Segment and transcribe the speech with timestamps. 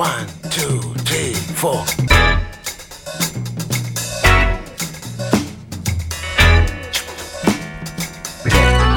[0.00, 1.84] One, two, three, four.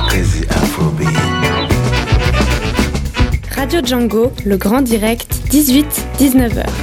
[0.07, 1.09] Crazy Afrobeat.
[3.57, 6.82] Radio Django, le grand direct, 18-19h.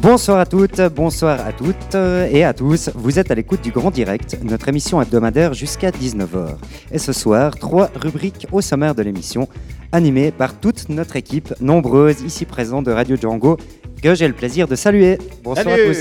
[0.00, 2.88] Bonsoir à toutes, bonsoir à toutes euh, et à tous.
[2.94, 6.56] Vous êtes à l'écoute du Grand Direct, notre émission hebdomadaire jusqu'à 19h.
[6.92, 9.48] Et ce soir, trois rubriques au sommaire de l'émission,
[9.90, 13.56] animées par toute notre équipe, nombreuse ici présente de Radio Django,
[14.00, 15.18] que j'ai le plaisir de saluer.
[15.42, 15.98] Bonsoir à tous.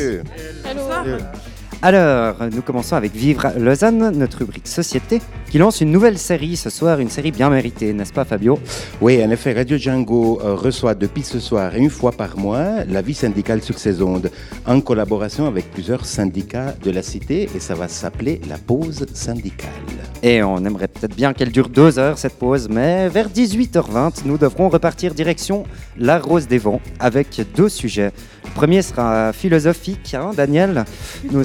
[1.83, 6.71] Alors, nous commençons avec Vivre Lausanne, notre rubrique Société, qui lance une nouvelle série ce
[6.71, 8.57] soir, une série bien méritée, n'est-ce pas Fabio?
[8.99, 13.03] Oui, en effet, Radio Django euh, reçoit depuis ce soir, une fois par mois, la
[13.03, 14.31] vie syndicale sur ses ondes,
[14.65, 19.69] en collaboration avec plusieurs syndicats de la cité, et ça va s'appeler la pause syndicale.
[20.23, 24.39] Et on aimerait peut-être bien qu'elle dure deux heures cette pause, mais vers 18h20, nous
[24.39, 25.63] devrons repartir direction
[25.95, 28.11] la Rose des Vents avec deux sujets.
[28.47, 30.85] Le premier sera philosophique, hein, Daniel.
[31.31, 31.43] Nos,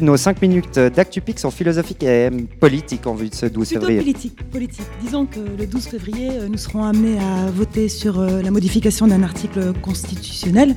[0.00, 3.98] nos cinq minutes d'ActuPix sont philosophiques et politiques en vue de ce 12 Plutôt février.
[4.00, 4.86] politique, politique.
[5.02, 9.08] Disons que le 12 février, euh, nous serons amenés à voter sur euh, la modification
[9.08, 10.76] d'un article constitutionnel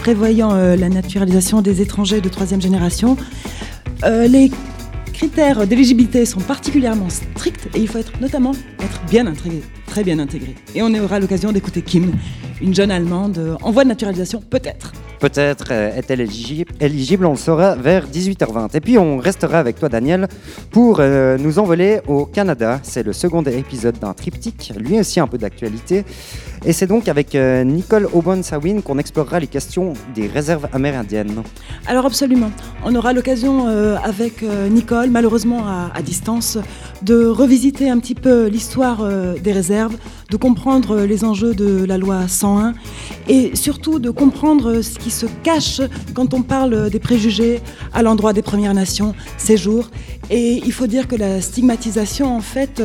[0.00, 3.16] prévoyant euh, la naturalisation des étrangers de troisième génération.
[4.04, 4.50] Euh, les
[5.12, 10.18] critères d'éligibilité sont particulièrement stricts et il faut être notamment être bien intégré, très bien
[10.18, 10.54] intégré.
[10.74, 12.12] Et on aura l'occasion d'écouter Kim,
[12.62, 14.92] une jeune Allemande en voie de naturalisation, peut-être.
[15.18, 18.76] Peut-être euh, est-elle éligible, on le saura vers 18h20.
[18.76, 20.28] Et puis on restera avec toi Daniel
[20.70, 22.80] pour euh, nous envoler au Canada.
[22.82, 26.04] C'est le second épisode d'un triptyque, lui aussi un peu d'actualité.
[26.68, 31.44] Et c'est donc avec euh, Nicole Aubon-Sawin qu'on explorera les questions des réserves amérindiennes.
[31.86, 32.50] Alors absolument.
[32.84, 36.58] On aura l'occasion euh, avec euh, Nicole, malheureusement à, à distance,
[37.02, 39.06] de revisiter un petit peu l'histoire
[39.40, 39.96] des réserves,
[40.30, 42.74] de comprendre les enjeux de la loi 101
[43.28, 45.82] et surtout de comprendre ce qui se cache
[46.14, 47.60] quand on parle des préjugés
[47.92, 49.90] à l'endroit des Premières Nations, ces jours.
[50.30, 52.82] Et il faut dire que la stigmatisation, en fait,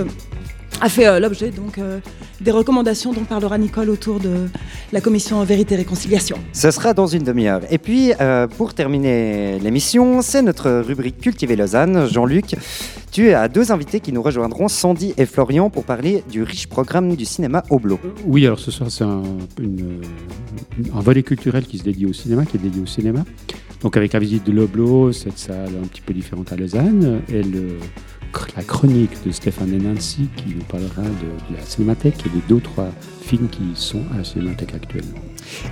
[0.82, 2.00] a fait euh, l'objet donc euh,
[2.42, 4.48] des recommandations dont parlera Nicole autour de
[4.92, 6.38] la commission Vérité et Réconciliation.
[6.54, 7.62] Ce sera dans une demi-heure.
[7.70, 12.08] Et puis, euh, pour terminer l'émission, c'est notre rubrique Cultiver Lausanne.
[12.12, 12.56] Jean-Luc,
[13.12, 17.16] tu as deux invités qui nous rejoindront, Sandy et Florian, pour parler du riche programme
[17.16, 18.00] du cinéma Oblo.
[18.26, 19.22] Oui, alors ce soir, c'est un,
[19.60, 20.02] une-
[20.96, 23.24] un volet culturel qui se dédie au cinéma, qui est dédié au cinéma.
[23.82, 27.42] Donc avec la visite de l'Oblo, cette salle un petit peu différente à Lausanne, et
[27.44, 27.78] le-
[28.56, 32.42] la chronique de Stéphane et Nancy qui nous parlera de, de la cinémathèque et des
[32.48, 32.90] deux ou trois
[33.22, 35.20] films qui sont à la cinémathèque actuellement.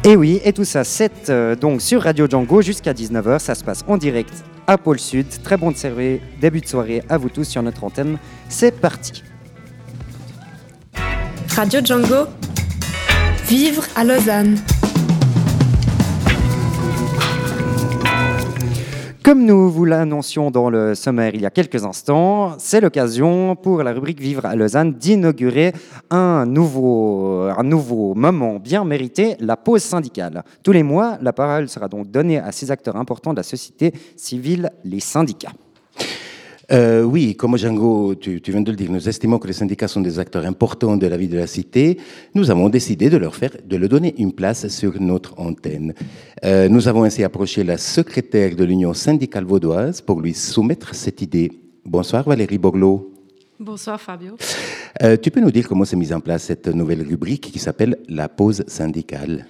[0.03, 3.39] Et oui, et tout ça, c'est euh, donc sur Radio Django jusqu'à 19h.
[3.39, 4.33] Ça se passe en direct
[4.67, 5.27] à Pôle Sud.
[5.43, 8.17] Très bon de soirée, début de soirée à vous tous sur notre antenne.
[8.49, 9.23] C'est parti.
[11.55, 12.27] Radio Django,
[13.47, 14.57] vivre à Lausanne.
[19.29, 23.83] Comme nous vous l'annoncions dans le sommaire il y a quelques instants, c'est l'occasion pour
[23.83, 25.71] la rubrique Vivre à Lausanne d'inaugurer
[26.09, 30.43] un nouveau, un nouveau moment bien mérité, la pause syndicale.
[30.63, 33.93] Tous les mois, la parole sera donc donnée à ces acteurs importants de la société
[34.17, 35.53] civile, les syndicats.
[36.71, 39.87] Euh, oui, comme Django, tu, tu viens de le dire, nous estimons que les syndicats
[39.87, 41.97] sont des acteurs importants de la vie de la cité.
[42.35, 45.95] Nous avons décidé de leur faire, de leur donner une place sur notre antenne.
[46.45, 51.21] Euh, nous avons ainsi approché la secrétaire de l'Union syndicale vaudoise pour lui soumettre cette
[51.23, 51.51] idée.
[51.85, 53.13] Bonsoir Valérie Borloo.
[53.59, 54.37] Bonsoir Fabio.
[55.01, 57.97] Euh, tu peux nous dire comment s'est mise en place cette nouvelle rubrique qui s'appelle
[58.07, 59.47] la pause syndicale?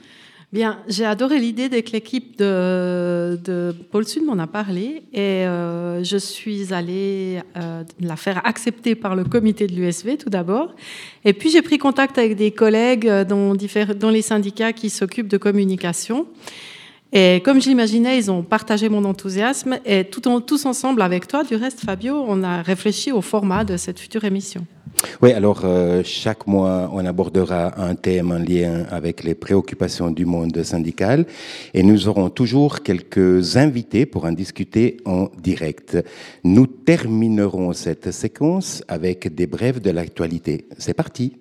[0.52, 5.46] Bien, j'ai adoré l'idée dès que l'équipe de, de Pôle Sud m'en a parlé et
[5.46, 10.74] euh, je suis allée euh, la faire accepter par le comité de l'USV tout d'abord.
[11.24, 14.90] Et puis j'ai pris contact avec des collègues euh, dans, diffé- dans les syndicats qui
[14.90, 16.26] s'occupent de communication.
[17.12, 21.80] Et comme j'imaginais, ils ont partagé mon enthousiasme et tous ensemble avec toi, du reste
[21.80, 24.66] Fabio, on a réfléchi au format de cette future émission.
[25.22, 30.25] Oui, alors euh, chaque mois, on abordera un thème en lien avec les préoccupations du
[30.25, 31.25] monde syndical
[31.74, 35.98] et nous aurons toujours quelques invités pour en discuter en direct.
[36.44, 40.68] Nous terminerons cette séquence avec des brèves de l'actualité.
[40.78, 41.38] C'est parti.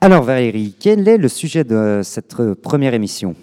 [0.00, 3.34] Alors Valérie, quel est le sujet de cette euh, première émission?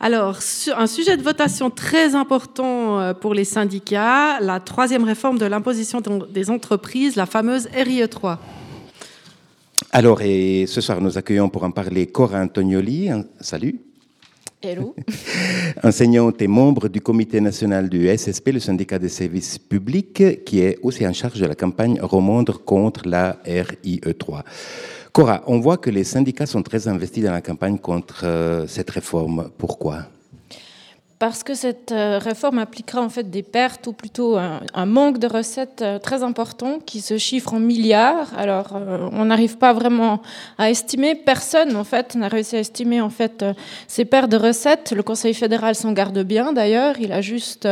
[0.00, 0.38] Alors,
[0.74, 6.00] un sujet de votation très important euh, pour les syndicats, la troisième réforme de l'imposition
[6.32, 8.40] des entreprises, la fameuse RIE 3.
[9.92, 13.10] Alors, et ce soir, nous accueillons pour en parler Cora Antonioli.
[13.40, 13.78] Salut.
[14.62, 14.94] Hello.
[15.84, 20.78] enseignante et membre du comité national du SSP, le syndicat des services publics, qui est
[20.82, 24.42] aussi en charge de la campagne Romandre contre la RIE3.
[25.18, 28.88] Cora, on voit que les syndicats sont très investis dans la campagne contre euh, cette
[28.88, 29.50] réforme.
[29.58, 30.04] Pourquoi?
[31.18, 35.26] Parce que cette euh, réforme impliquera en fait des pertes ou plutôt un, manque de
[35.26, 38.32] recettes euh, très important qui se chiffre en milliards.
[38.38, 40.22] Alors euh, on n'arrive pas vraiment
[40.58, 41.16] à estimer.
[41.16, 43.44] Personne en fait n'a réussi à estimer en fait
[43.88, 44.92] ces pertes de recettes.
[44.92, 46.94] Le Conseil fédéral s'en garde bien d'ailleurs.
[47.00, 47.66] Il a juste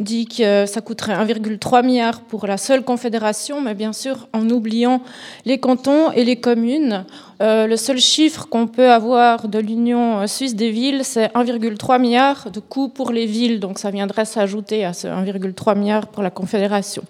[0.00, 5.02] dit que ça coûterait 1,3 milliard pour la seule confédération, mais bien sûr en oubliant
[5.44, 7.04] les cantons et les communes.
[7.40, 12.50] Euh, le seul chiffre qu'on peut avoir de l'Union suisse des villes, c'est 1,3 milliard
[12.50, 13.60] de coûts pour les villes.
[13.60, 17.02] Donc ça viendrait s'ajouter à ce 1,3 milliard pour la Confédération.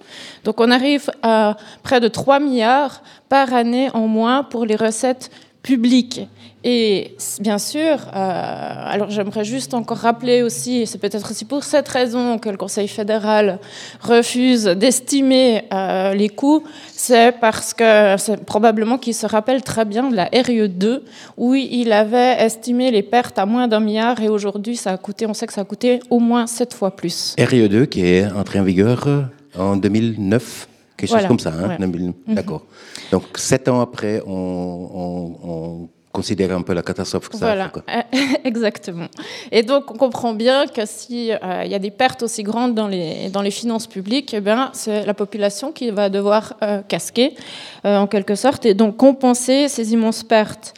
[0.45, 5.31] Donc on arrive à près de 3 milliards par année en moins pour les recettes
[5.63, 6.29] publiques.
[6.65, 11.89] Et bien sûr, euh, alors j'aimerais juste encore rappeler aussi, c'est peut-être aussi pour cette
[11.89, 13.61] raison que le Conseil fédéral
[14.01, 20.11] refuse d'estimer euh, les coûts, c'est parce que c'est probablement qu'il se rappelle très bien
[20.11, 21.03] de la RIE2,
[21.37, 25.27] où il avait estimé les pertes à moins d'un milliard, et aujourd'hui, ça a coûté,
[25.27, 27.37] on sait que ça a coûté au moins sept fois plus.
[27.39, 29.23] RIE2 qui est entré en vigueur euh,
[29.57, 30.69] en 2009,
[30.99, 31.53] quelque Voilà, chose comme ça.
[31.59, 31.77] hein.
[31.79, 32.65] 2000 D'accord.
[33.13, 37.65] Donc, sept ans après, on, on- on considère un peu la catastrophe que ça a
[37.65, 37.83] fait, quoi.
[38.45, 39.07] exactement.
[39.53, 42.89] Et donc, on comprend bien que si euh, y a des pertes aussi grandes dans
[42.89, 47.37] les, dans les finances publiques, eh bien, c'est la population qui va devoir euh, casquer,
[47.85, 50.75] euh, en quelque sorte, et donc compenser ces immenses pertes.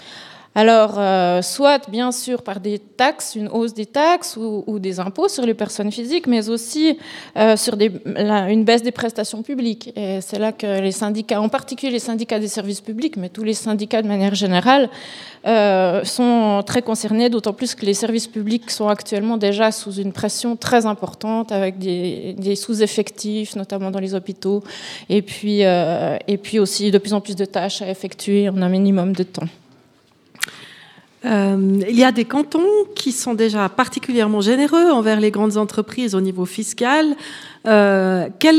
[0.56, 5.28] Alors, euh, soit bien sûr par des taxes, une hausse des taxes ou, des impôts
[5.28, 6.98] sur les personnes physiques, mais aussi
[7.36, 9.94] euh, sur une baisse des prestations publiques.
[9.94, 13.54] C'est là que les syndicats, en particulier les syndicats des services publics, mais tous les
[13.54, 14.90] syndicats de manière générale,
[15.46, 20.12] euh, sont très concernés, d'autant plus que les services publics sont actuellement déjà sous une
[20.12, 24.64] pression très importante avec des, sous-effectifs, notamment dans les hôpitaux,
[25.08, 29.22] et puis aussi de plus en plus de tâches à effectuer en un minimum de
[29.22, 29.46] temps.
[31.24, 36.14] Euh, il y a des cantons qui sont déjà particulièrement généreux envers les grandes entreprises
[36.14, 37.14] au niveau fiscal.
[37.66, 38.56] Euh, quel,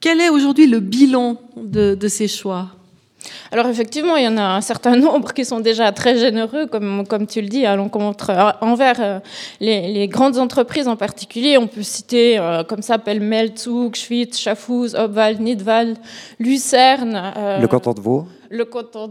[0.00, 2.68] quel est aujourd'hui le bilan de, de ces choix?
[3.50, 7.04] Alors effectivement, il y en a un certain nombre qui sont déjà très généreux, comme,
[7.08, 9.20] comme tu le dis, à l'encontre euh, envers
[9.60, 11.58] les, les grandes entreprises en particulier.
[11.58, 15.98] On peut citer euh, comme ça pêle-mêle Zug, Schwyz, Schaffhouse, Obwald, Nidwald,
[16.38, 17.32] Lucerne.
[17.36, 18.26] euh, Le canton de Vaud?
[18.50, 19.10] Le canton,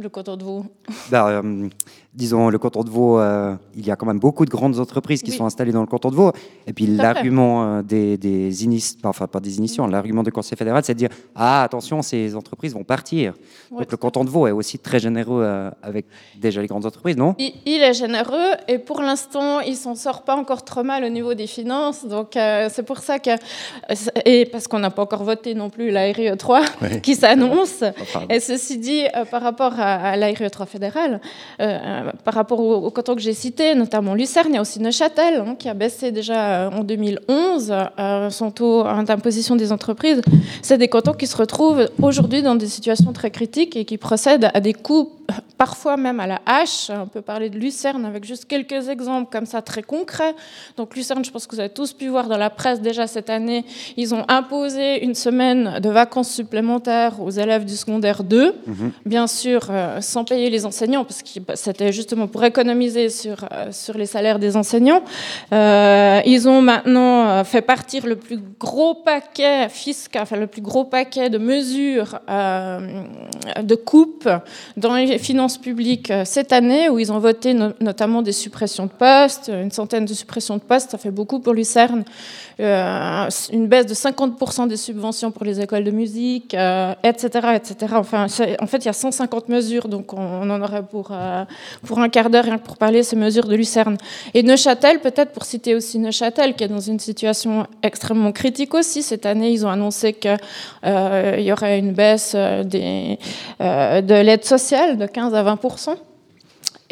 [0.00, 0.66] Tylko to dwu.
[1.10, 1.70] Da, um,
[2.12, 5.22] disons, le canton de Vaud, euh, il y a quand même beaucoup de grandes entreprises
[5.22, 5.36] qui Oui.
[5.36, 6.32] sont installées dans le canton de Vaud.
[6.66, 10.82] Et puis l'argument euh, des, des inis- enfin pas des initiants, l'argument du Conseil fédéral,
[10.84, 13.34] c'est de dire ah attention, ces entreprises vont partir.
[13.70, 16.84] Ouais, Donc le canton de Vaud est aussi très généreux euh, avec déjà les grandes
[16.84, 17.36] entreprises, non?
[17.38, 21.08] Il, il est généreux et pour l'instant, il s'en sort pas encore trop mal au
[21.08, 22.04] niveau des finances.
[22.04, 23.30] Donc c'est pour ça que
[24.24, 27.00] et parce qu'on n'a pas encore voté non plus la RIE 3 Ouais.
[27.00, 27.82] qui s'annonce.
[28.00, 31.20] Enfin, Et ceci dit, par rapport à, à la RIE 3 fédérale,
[32.24, 35.42] par rapport aux, aux cantons que j'ai cités, notamment Lucerne, il y a aussi Neuchâtel
[35.46, 40.20] hein, qui a baissé déjà euh, en 2011 euh, son taux d'imposition des entreprises.
[40.62, 44.50] C'est des cantons qui se retrouvent aujourd'hui dans des situations très critiques et qui procèdent
[44.52, 46.90] à des coûts euh, parfois même à la hache.
[46.90, 50.34] On peut parler de Lucerne avec juste quelques exemples comme ça très concrets.
[50.76, 53.30] Donc Lucerne, je pense que vous avez tous pu voir dans la presse déjà cette
[53.30, 53.64] année,
[53.96, 58.54] ils ont imposé une semaine de vacances supplémentaires aux élèves du secondaire 2,
[59.04, 63.44] bien sûr euh, sans payer les enseignants, parce que bah, c'était justement pour économiser sur,
[63.52, 65.02] euh, sur les salaires des enseignants.
[65.52, 70.62] Euh, ils ont maintenant euh, fait partir le plus gros paquet fiscal, enfin le plus
[70.62, 74.28] gros paquet de mesures de coupe
[74.76, 78.90] dans les finances publiques cette année, où ils ont voté no- notamment des suppressions de
[78.90, 82.04] postes, une centaine de suppressions de postes, ça fait beaucoup pour Lucerne,
[82.60, 86.54] euh, une baisse de 50% des subventions pour les écoles de musique,
[87.02, 87.94] etc., etc.
[87.96, 88.26] Enfin,
[88.60, 91.12] en fait, il y a 150 mesures, donc on, en aurait pour,
[91.86, 93.96] pour un quart d'heure rien que pour parler ces mesures de Lucerne.
[94.34, 99.02] Et Neuchâtel, peut-être pour citer aussi Neuchâtel, qui est dans une situation extrêmement critique aussi.
[99.02, 100.38] Cette année, ils ont annoncé qu'il
[100.82, 102.64] y aurait une baisse euh,
[103.60, 105.96] euh, de l'aide sociale de 15 à 20%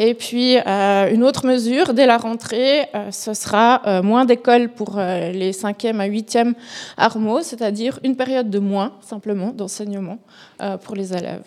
[0.00, 4.68] et puis, euh, une autre mesure, dès la rentrée, euh, ce sera euh, moins d'écoles
[4.68, 6.54] pour euh, les 5e à 8e
[6.96, 10.18] armeaux, c'est-à-dire une période de moins, simplement, d'enseignement
[10.62, 11.42] euh, pour les élèves.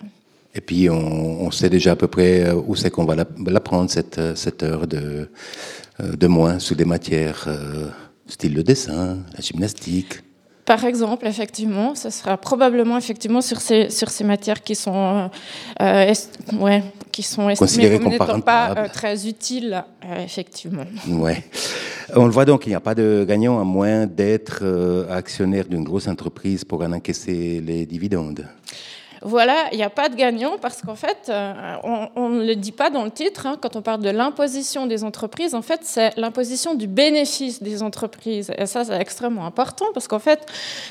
[0.53, 3.25] Et puis, on, on sait déjà à peu près euh, où c'est qu'on va la,
[3.46, 5.29] la prendre, cette, euh, cette heure de,
[6.01, 7.88] euh, de moins, sous des matières euh,
[8.27, 10.22] style le dessin, la gymnastique.
[10.65, 15.29] Par exemple, effectivement, ce sera probablement effectivement sur ces, sur ces matières qui sont,
[15.81, 19.84] euh, est, ouais, qui sont estimées comme n'étant pas euh, très utiles,
[20.17, 20.86] effectivement.
[21.08, 21.43] Ouais.
[22.15, 24.63] On le voit donc, il n'y a pas de gagnant à moins d'être
[25.10, 28.46] actionnaire d'une grosse entreprise pour en encaisser les dividendes.
[29.24, 31.75] Voilà, il n'y a pas de gagnant parce qu'en fait, euh,
[32.16, 35.04] on ne le dit pas dans le titre, hein, quand on parle de l'imposition des
[35.04, 38.51] entreprises, en fait, c'est l'imposition du bénéfice des entreprises.
[38.58, 40.40] Et ça, c'est extrêmement important parce qu'en fait,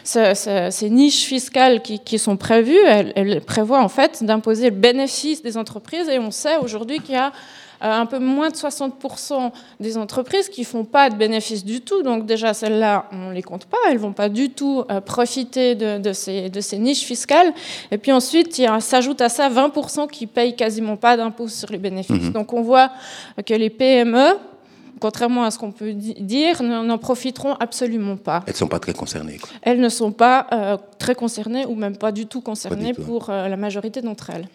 [0.04, 6.08] ces niches fiscales qui, sont prévues, elles prévoient en fait d'imposer le bénéfice des entreprises
[6.08, 7.32] et on sait aujourd'hui qu'il y a
[7.80, 12.02] un peu moins de 60% des entreprises qui font pas de bénéfices du tout.
[12.02, 13.78] Donc déjà, celles-là, on les compte pas.
[13.88, 17.52] Elles vont pas du tout euh, profiter de, ces, de ces niches fiscales.
[17.90, 21.78] Et puis ensuite, il s'ajoute à ça 20% qui payent quasiment pas d'impôts sur les
[21.78, 22.24] bénéfices.
[22.24, 22.32] Mhm.
[22.32, 22.90] Donc on voit
[23.46, 24.36] que les PME,
[25.00, 28.42] contrairement à ce qu'on peut dire, n'en profiteront absolument pas.
[28.46, 29.38] Elles ne sont pas très concernées.
[29.62, 33.56] Elles ne sont pas euh, très concernées ou même pas du tout concernées pour la
[33.56, 34.46] majorité d'entre elles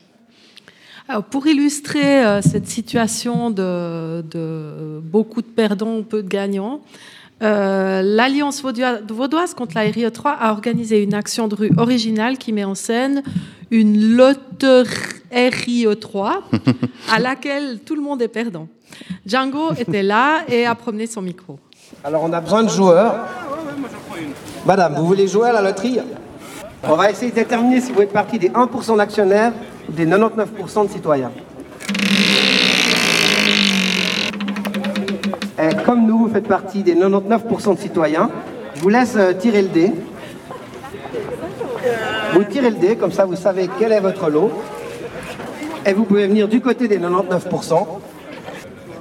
[1.30, 4.24] pour illustrer euh, cette situation de,
[5.02, 6.82] beaucoup de perdants, peu de gagnants,
[7.44, 12.64] euh, l'Alliance vaudoise contre la RIE3 a organisé une action de rue originale qui met
[12.64, 13.24] en scène
[13.72, 14.88] une loterie
[15.34, 16.32] RIE3
[17.12, 18.68] à laquelle tout le monde est perdant.
[19.26, 21.60] Django était là et a promené son micro.
[22.04, 23.16] Alors on a besoin de joueurs.
[24.66, 26.00] Madame, vous voulez jouer à la loterie?
[26.84, 29.52] On va essayer de déterminer si vous êtes partie des 1% d'actionnaires
[29.90, 31.32] des 99% de citoyens.
[35.58, 38.30] Et comme nous, vous faites partie des 99% de citoyens,
[38.76, 39.92] je vous laisse euh, tirer le dé.
[42.34, 44.52] Vous tirez le dé, comme ça vous savez quel est votre lot.
[45.86, 47.86] Et vous pouvez venir du côté des 99%.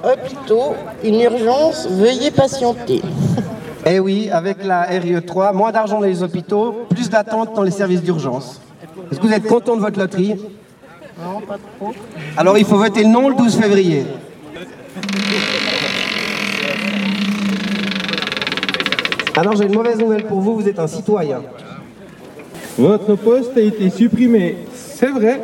[0.03, 3.01] Hôpitaux, une urgence, veuillez patienter.
[3.87, 8.01] Eh oui, avec la RIE3, moins d'argent dans les hôpitaux, plus d'attente dans les services
[8.01, 8.59] d'urgence.
[9.11, 10.37] Est-ce que vous êtes content de votre loterie?
[11.23, 11.93] Non, pas trop.
[12.35, 14.03] Alors il faut voter non le 12 février.
[19.37, 21.41] Alors j'ai une mauvaise nouvelle pour vous, vous êtes un citoyen.
[22.77, 25.41] Votre poste a été supprimé, c'est vrai.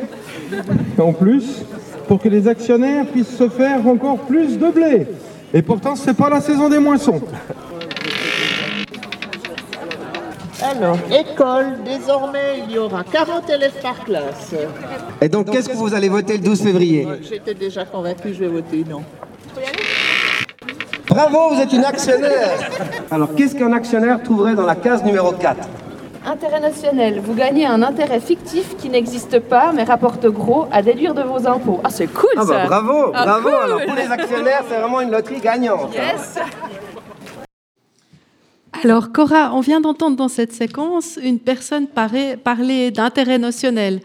[0.98, 1.64] En plus,
[2.08, 5.08] pour que les actionnaires puissent se faire encore plus de blé.
[5.54, 7.22] Et pourtant, ce n'est pas la saison des moissons.
[10.72, 14.56] Alors, école, désormais, il y aura 40 élèves par classe.
[15.20, 17.08] Et donc, qu'est-ce que vous allez voter le 12 février?
[17.30, 19.04] J'étais déjà convaincu, je vais voter non.
[21.08, 22.58] Bravo, vous êtes une actionnaire
[23.10, 25.58] Alors, qu'est-ce qu'un actionnaire trouverait dans la case numéro 4
[26.26, 27.20] Intérêt national.
[27.20, 31.48] Vous gagnez un intérêt fictif qui n'existe pas mais rapporte gros à déduire de vos
[31.48, 31.82] impôts.
[31.84, 35.02] Ah, c'est cool ah bah, ça Bravo, ah, bravo Alors, pour les actionnaires, c'est vraiment
[35.02, 35.94] une loterie gagnante.
[35.94, 36.40] Yes
[38.74, 44.00] alors, Cora, on vient d'entendre dans cette séquence une personne parler d'intérêt notionnel.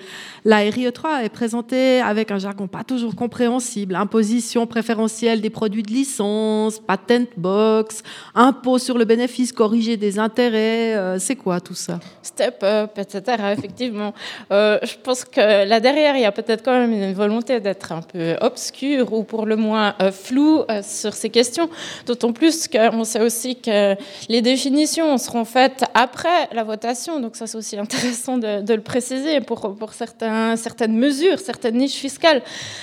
[0.46, 3.96] La RIE3 est présentée avec un jargon pas toujours compréhensible.
[3.96, 10.94] Imposition préférentielle des produits de licence, patent box, impôt sur le bénéfice corrigé des intérêts.
[10.94, 11.98] Euh, c'est quoi tout ça?
[12.22, 13.42] Step up, etc.
[13.58, 14.14] Effectivement.
[14.52, 17.90] Euh, je pense que là derrière, il y a peut-être quand même une volonté d'être
[17.90, 21.68] un peu obscur ou pour le moins euh, flou sur ces questions.
[22.06, 23.96] D'autant plus qu'on sait aussi que
[24.28, 27.18] les définitions seront faites après la votation.
[27.18, 31.76] Donc ça, c'est aussi intéressant de, de le préciser pour, pour certains certaines mesures, certaines
[31.76, 32.42] niches fiscales.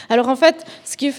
[0.10, 1.12] Alors en fait, ce qu'il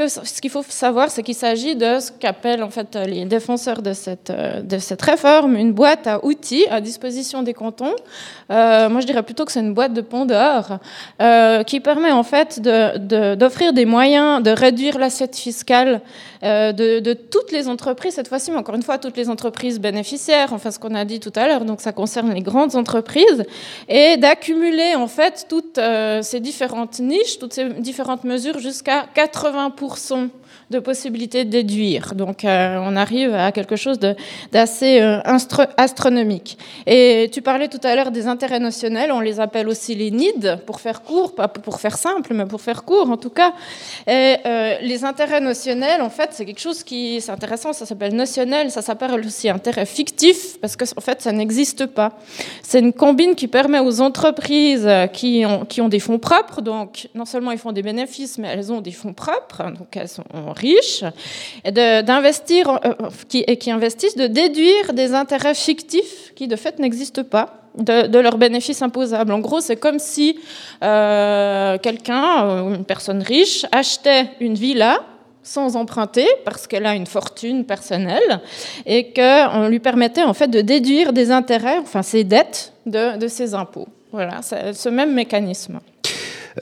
[0.50, 4.78] faut, savoir, c'est qu'il s'agit de ce qu'appellent en fait les défenseurs de cette, de
[4.78, 7.94] cette réforme une boîte à outils à disposition des cantons.
[8.50, 10.78] Euh, moi, je dirais plutôt que c'est une boîte de pont d'or
[11.20, 15.98] euh, qui permet en fait d'offrir de, des moyens de réduire l'assiette fiscale euh,
[16.44, 20.52] de, de, toutes les entreprises, cette fois-ci, mais encore une fois, toutes les entreprises bénéficiaires,
[20.52, 23.44] enfin ce qu'on a dit tout à l'heure, donc ça concerne les grandes entreprises,
[23.88, 25.80] et d'accumuler en fait toutes
[26.22, 30.28] ces différentes niches, toutes ces différentes mesures jusqu'à 80%
[30.70, 32.14] de possibilités de déduire.
[32.14, 33.98] Donc euh, on arrive à quelque chose
[34.52, 35.20] d'assez euh,
[35.76, 36.58] astronomique.
[36.86, 40.58] Et tu parlais tout à l'heure des intérêts notionnels, on les appelle aussi les NID,
[40.66, 43.52] pour faire court, pas pour faire simple, mais pour faire court en tout cas.
[44.06, 48.14] Et euh, les intérêts notionnels, en fait, c'est quelque chose qui, c'est intéressant, ça s'appelle
[48.14, 52.12] notionnel, ça s'appelle aussi intérêt fictif, parce que en fait, ça n'existe pas.
[52.62, 57.08] C'est une combine qui permet aux entreprises qui ont, qui ont des fonds propres, donc
[57.14, 60.24] non seulement ils font des bénéfices, mais elles ont des fonds propres, donc elles sont
[60.54, 61.04] riches,
[61.64, 62.94] d'investir, euh,
[63.28, 67.60] qui, qui investissent, de déduire des intérêts fictifs qui de fait n'existent pas.
[67.76, 69.32] De, leurs bénéfices imposables.
[69.32, 70.38] En gros, c'est comme si
[70.84, 75.00] euh, quelqu'un, une personne riche, achetait une villa
[75.44, 78.40] sans emprunter parce qu'elle a une fortune personnelle
[78.86, 83.54] et qu'on lui permettait en fait de déduire des intérêts, enfin ses dettes de, ses
[83.54, 83.86] impôts.
[84.10, 85.78] Voilà, c'est ce même mécanisme.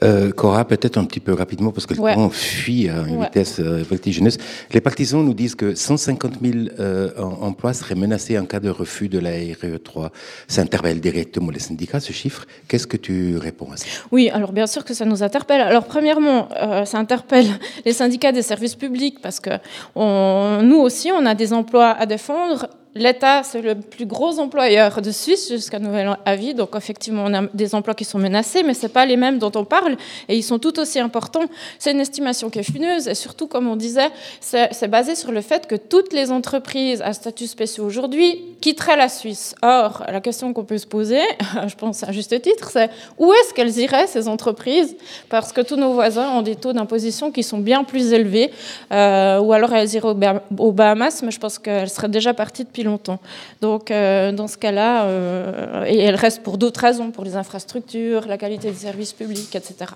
[0.01, 2.15] Euh, Cora, peut-être un petit peu rapidement, parce que le Ouais.
[2.15, 3.25] temps fuit à une Ouais.
[3.25, 4.37] vitesse euh, vertigineuse.
[4.71, 8.69] Les partisans nous disent que 150 000 euh, em- emplois seraient menacés en cas de
[8.69, 10.09] refus de la RE3.
[10.47, 12.45] Ça interpelle directement les syndicats, ce chiffre.
[12.67, 13.85] Qu'est-ce que tu réponds à ça?
[14.11, 15.61] Oui, alors bien sûr que ça nous interpelle.
[15.61, 17.45] Alors premièrement, euh, ça interpelle
[17.85, 19.51] les syndicats des services publics parce que
[19.95, 22.67] on- nous aussi, on a des emplois à défendre.
[22.95, 26.53] L'État, c'est le plus gros employeur de Suisse jusqu'à nouvel avis.
[26.53, 29.51] Donc, effectivement, on a des emplois qui sont menacés, mais ce pas les mêmes dont
[29.55, 29.97] on parle.
[30.29, 31.45] Et ils sont tout aussi importants.
[31.79, 33.07] C'est une estimation qui est funeuse.
[33.07, 34.09] Et surtout, comme on disait,
[34.39, 39.09] c'est basé sur le fait que toutes les entreprises à statut spécial aujourd'hui quitteraient la
[39.09, 39.55] Suisse.
[39.63, 41.21] Or, la question qu'on peut se poser,
[41.67, 44.95] je pense à juste titre, c'est où est-ce qu'elles iraient, ces entreprises?
[45.29, 48.51] Parce que tous nos voisins ont des taux d'imposition qui sont bien plus élevés.
[48.91, 50.13] Euh, ou alors elles iraient
[50.59, 53.19] aux Bahamas, mais je pense qu'elles seraient déjà parties depuis longtemps.
[53.61, 58.27] Donc, euh, dans ce cas-là, euh, et elles restent pour d'autres raisons, pour les infrastructures,
[58.27, 59.91] la qualité des services publics, etc.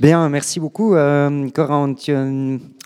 [0.00, 1.86] Bien, merci beaucoup, euh, Cora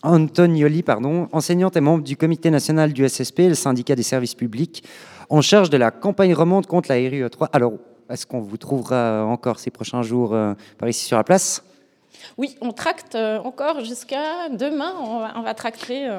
[0.02, 4.84] Antonioli, pardon, enseignante et membre du comité national du SSP, le syndicat des services publics,
[5.30, 7.48] en charge de la campagne remonte contre la RUE3.
[7.52, 7.74] Alors,
[8.10, 10.36] est-ce qu'on vous trouvera encore ces prochains jours
[10.78, 11.64] par ici sur la place?
[12.36, 16.10] Oui, on tracte encore jusqu'à demain, on va, on va tracter.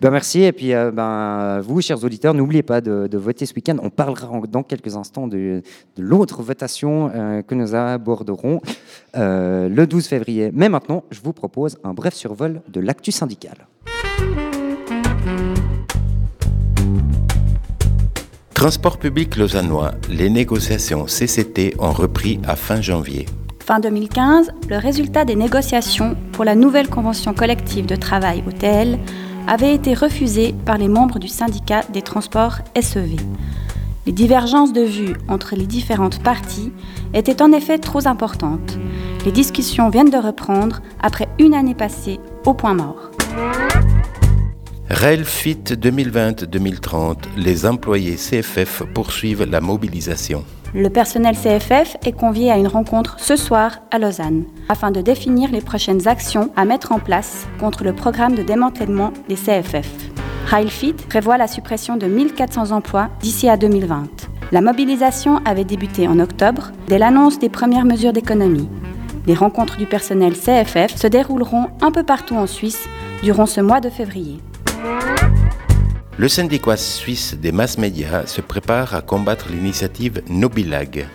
[0.00, 0.42] Ben, merci.
[0.42, 3.76] Et puis, euh, ben, vous, chers auditeurs, n'oubliez pas de, de voter ce week-end.
[3.82, 5.62] On parlera en- dans quelques instants de,
[5.96, 8.60] de l'autre votation euh, que nous aborderons
[9.16, 10.50] euh, le 12 février.
[10.52, 13.66] Mais maintenant, je vous propose un bref survol de l'actu syndicale.
[18.54, 23.26] Transport public lausannois, les négociations CCT ont repris à fin janvier.
[23.60, 28.98] Fin 2015, le résultat des négociations pour la nouvelle convention collective de travail au TL
[29.48, 33.16] avait été refusé par les membres du syndicat des transports SEV.
[34.04, 36.70] Les divergences de vues entre les différentes parties
[37.14, 38.78] étaient en effet trop importantes.
[39.24, 43.10] Les discussions viennent de reprendre après une année passée au point mort.
[44.90, 50.44] Railfit 2020-2030, les employés CFF poursuivent la mobilisation.
[50.74, 55.50] Le personnel CFF est convié à une rencontre ce soir à Lausanne afin de définir
[55.50, 59.88] les prochaines actions à mettre en place contre le programme de démantèlement des CFF.
[60.44, 64.28] Railfit prévoit la suppression de 1400 emplois d'ici à 2020.
[64.52, 68.68] La mobilisation avait débuté en octobre dès l'annonce des premières mesures d'économie.
[69.26, 72.88] Les rencontres du personnel CFF se dérouleront un peu partout en Suisse
[73.22, 74.38] durant ce mois de février.
[76.20, 81.06] Le syndicat suisse des mass médias se prépare à combattre l'initiative Nobilag.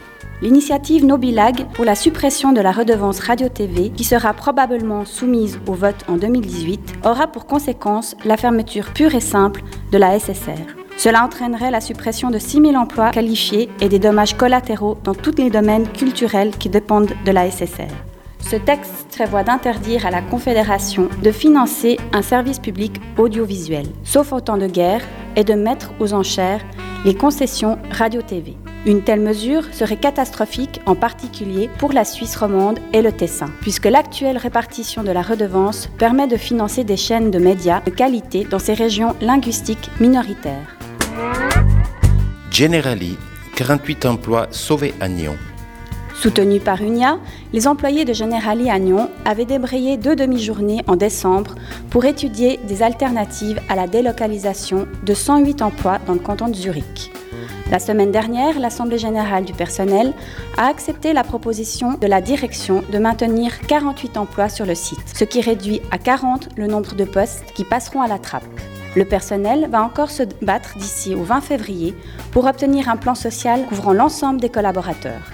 [0.41, 6.05] L'initiative Nobilag pour la suppression de la redevance radio-TV, qui sera probablement soumise au vote
[6.07, 10.71] en 2018, aura pour conséquence la fermeture pure et simple de la SSR.
[10.95, 15.35] Cela entraînerait la suppression de 6 000 emplois qualifiés et des dommages collatéraux dans tous
[15.37, 17.91] les domaines culturels qui dépendent de la SSR.
[18.49, 24.41] Ce texte prévoit d'interdire à la Confédération de financer un service public audiovisuel, sauf au
[24.41, 25.01] temps de guerre,
[25.35, 26.63] et de mettre aux enchères
[27.05, 28.55] les concessions radio-TV.
[28.85, 33.85] Une telle mesure serait catastrophique, en particulier pour la Suisse romande et le Tessin, puisque
[33.85, 38.59] l'actuelle répartition de la redevance permet de financer des chaînes de médias de qualité dans
[38.59, 40.77] ces régions linguistiques minoritaires.
[42.51, 43.17] Generali,
[43.55, 45.37] 48 emplois sauvés à Nyon.
[46.23, 47.19] Soutenus par UNIA,
[47.51, 51.55] les employés de Generali à Nyon avaient débrayé deux demi-journées en décembre
[51.89, 57.11] pour étudier des alternatives à la délocalisation de 108 emplois dans le canton de Zurich.
[57.69, 60.13] La semaine dernière, l'Assemblée générale du personnel
[60.55, 65.25] a accepté la proposition de la direction de maintenir 48 emplois sur le site, ce
[65.25, 68.47] qui réduit à 40 le nombre de postes qui passeront à la trappe.
[68.95, 71.93] Le personnel va encore se battre d'ici au 20 février
[72.31, 75.33] pour obtenir un plan social couvrant l'ensemble des collaborateurs.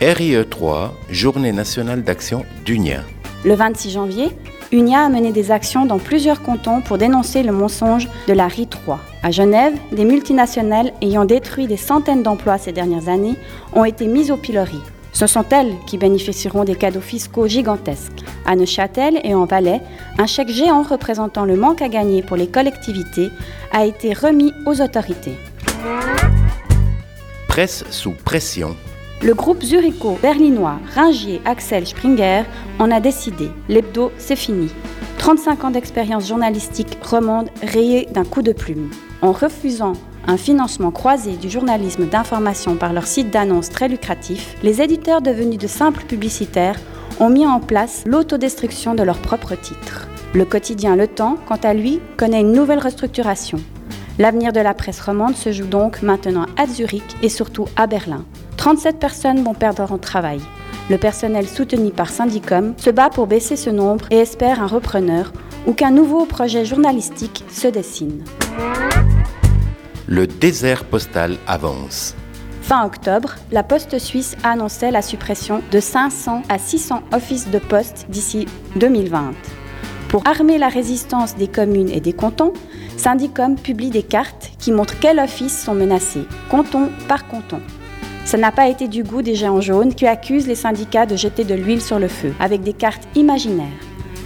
[0.00, 3.00] RIE3, Journée nationale d'action d'Unia.
[3.44, 4.28] Le 26 janvier,
[4.70, 8.98] UNIA a mené des actions dans plusieurs cantons pour dénoncer le mensonge de la RI3.
[9.22, 13.36] À Genève, des multinationales ayant détruit des centaines d'emplois ces dernières années
[13.72, 14.78] ont été mises au pilori.
[15.12, 18.22] Ce sont elles qui bénéficieront des cadeaux fiscaux gigantesques.
[18.46, 19.80] À Neuchâtel et en Valais,
[20.16, 23.30] un chèque géant représentant le manque à gagner pour les collectivités
[23.72, 25.34] a été remis aux autorités.
[27.66, 28.76] Sous pression.
[29.20, 32.44] Le groupe zuricho-berlinois Ringier Axel Springer
[32.78, 33.50] en a décidé.
[33.68, 34.68] L'hebdo, c'est fini.
[35.18, 38.90] 35 ans d'expérience journalistique remontent rayés d'un coup de plume.
[39.22, 39.94] En refusant
[40.28, 45.58] un financement croisé du journalisme d'information par leur site d'annonce très lucratif, les éditeurs devenus
[45.58, 46.78] de simples publicitaires
[47.18, 50.06] ont mis en place l'autodestruction de leurs propres titres.
[50.32, 53.58] Le quotidien Le Temps, quant à lui, connaît une nouvelle restructuration.
[54.18, 58.24] L'avenir de la presse romande se joue donc maintenant à Zurich et surtout à Berlin.
[58.56, 60.40] 37 personnes vont perdre leur travail.
[60.90, 65.32] Le personnel soutenu par Syndicom se bat pour baisser ce nombre et espère un repreneur
[65.68, 68.24] ou qu'un nouveau projet journalistique se dessine.
[70.08, 72.16] Le désert postal avance.
[72.62, 78.06] Fin octobre, la Poste suisse annonçait la suppression de 500 à 600 offices de poste
[78.08, 79.32] d'ici 2020.
[80.08, 82.54] Pour armer la résistance des communes et des cantons,
[82.98, 87.60] Syndicom publie des cartes qui montrent quels offices sont menacés, canton par canton.
[88.24, 91.44] Ça n'a pas été du goût des géants jaunes qui accusent les syndicats de jeter
[91.44, 93.68] de l'huile sur le feu, avec des cartes imaginaires.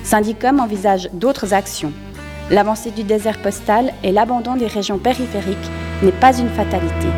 [0.04, 1.92] Syndicom envisage d'autres actions.
[2.50, 5.70] L'avancée du désert postal et l'abandon des régions périphériques
[6.02, 7.08] n'est pas une fatalité.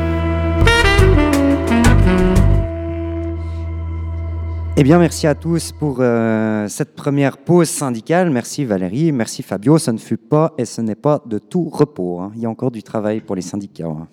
[4.76, 8.30] Eh bien, merci à tous pour euh, cette première pause syndicale.
[8.30, 9.78] Merci Valérie, merci Fabio.
[9.78, 12.18] Ce ne fut pas et ce n'est pas de tout repos.
[12.20, 12.32] hein.
[12.34, 13.86] Il y a encore du travail pour les syndicats.
[13.86, 14.08] hein.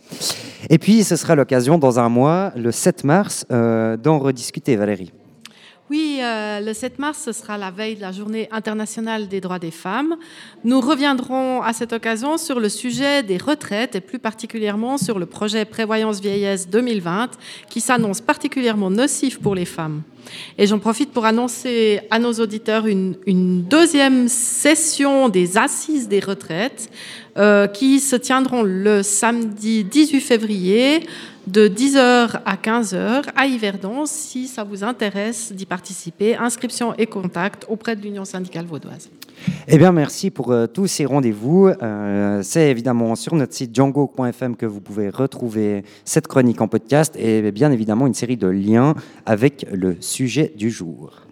[0.70, 5.12] Et puis, ce sera l'occasion dans un mois, le 7 mars, euh, d'en rediscuter, Valérie.
[5.92, 9.60] Oui, euh, le 7 mars, ce sera la veille de la journée internationale des droits
[9.60, 10.16] des femmes.
[10.64, 15.26] Nous reviendrons à cette occasion sur le sujet des retraites et plus particulièrement sur le
[15.26, 17.32] projet Prévoyance Vieillesse 2020
[17.70, 20.04] qui s'annonce particulièrement nocif pour les femmes.
[20.58, 23.16] Et j'en profite pour annoncer à nos auditeurs une,
[23.64, 26.90] deuxième session des assises des retraites
[27.38, 31.06] euh, qui se tiendront le samedi 18 février
[31.52, 34.06] de 10h à 15h à Yverdon.
[34.06, 39.10] Si ça vous intéresse d'y participer, inscription et contact auprès de l'Union syndicale vaudoise.
[39.68, 41.68] Eh bien, merci pour euh, tous ces rendez-vous.
[41.68, 47.16] Euh, c'est évidemment sur notre site django.fm que vous pouvez retrouver cette chronique en podcast
[47.18, 51.31] et bien évidemment une série de liens avec le sujet du jour.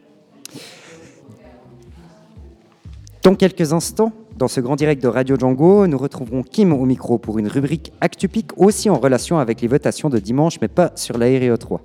[3.30, 7.20] Dans quelques instants, dans ce grand direct de Radio Django, nous retrouverons Kim au micro
[7.20, 11.16] pour une rubrique Actupique aussi en relation avec les votations de dimanche, mais pas sur
[11.16, 11.80] l'aéreo 3.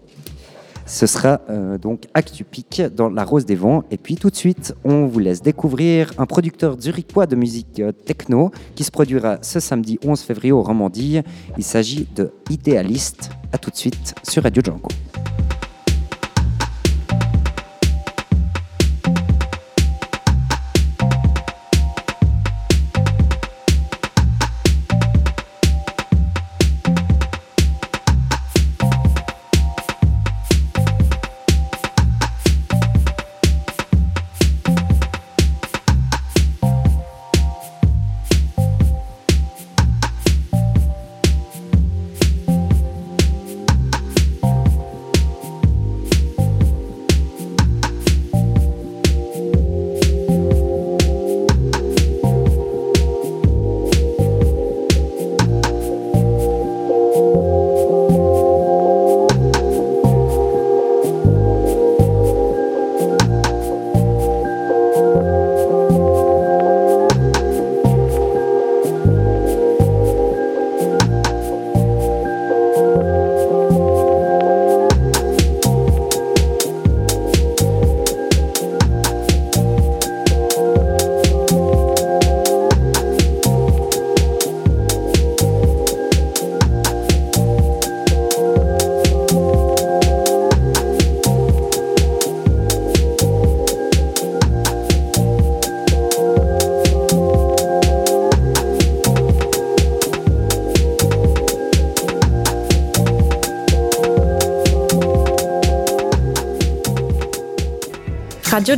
[0.87, 3.85] Ce sera euh, donc Actupic dans La Rose des Vents.
[3.90, 7.92] Et puis tout de suite, on vous laisse découvrir un producteur zurichois de musique euh,
[7.92, 11.20] techno qui se produira ce samedi 11 février au Romandie.
[11.59, 13.28] Il s'agit de Idéaliste.
[13.52, 14.88] À tout de suite sur Radio Django.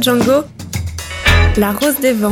[0.01, 0.45] Django,
[1.57, 2.31] La Rose des Vents.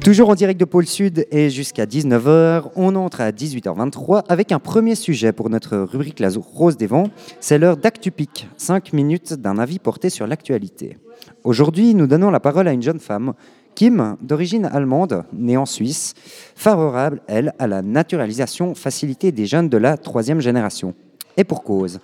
[0.00, 4.58] Toujours en direct de Pôle Sud et jusqu'à 19h, on entre à 18h23 avec un
[4.58, 7.08] premier sujet pour notre rubrique La Rose des Vents.
[7.40, 10.98] C'est l'heure d'Actupic, 5 minutes d'un avis porté sur l'actualité.
[11.42, 13.32] Aujourd'hui, nous donnons la parole à une jeune femme,
[13.74, 16.14] Kim, d'origine allemande, née en Suisse,
[16.54, 20.94] favorable, elle, à la naturalisation facilitée des jeunes de la troisième génération.
[21.36, 21.98] Et pour cause.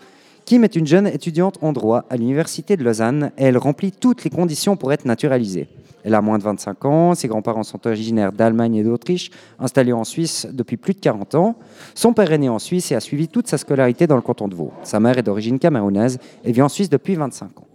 [0.48, 4.24] Kim est une jeune étudiante en droit à l'Université de Lausanne et elle remplit toutes
[4.24, 5.68] les conditions pour être naturalisée.
[6.04, 10.04] Elle a moins de 25 ans, ses grands-parents sont originaires d'Allemagne et d'Autriche, installés en
[10.04, 11.56] Suisse depuis plus de 40 ans.
[11.94, 14.48] Son père est né en Suisse et a suivi toute sa scolarité dans le canton
[14.48, 14.72] de Vaud.
[14.84, 17.66] Sa mère est d'origine camerounaise et vit en Suisse depuis 25 ans.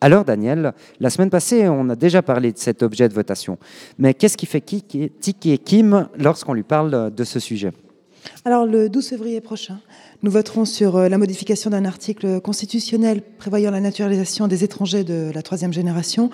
[0.00, 3.58] Alors Daniel, la semaine passée, on a déjà parlé de cet objet de votation.
[3.98, 7.72] Mais qu'est-ce qui fait tiquer Kim lorsqu'on lui parle de ce sujet?
[8.44, 9.80] Alors le 12 février prochain,
[10.22, 15.30] nous voterons sur euh, la modification d'un article constitutionnel prévoyant la naturalisation des étrangers de
[15.34, 16.30] la troisième génération,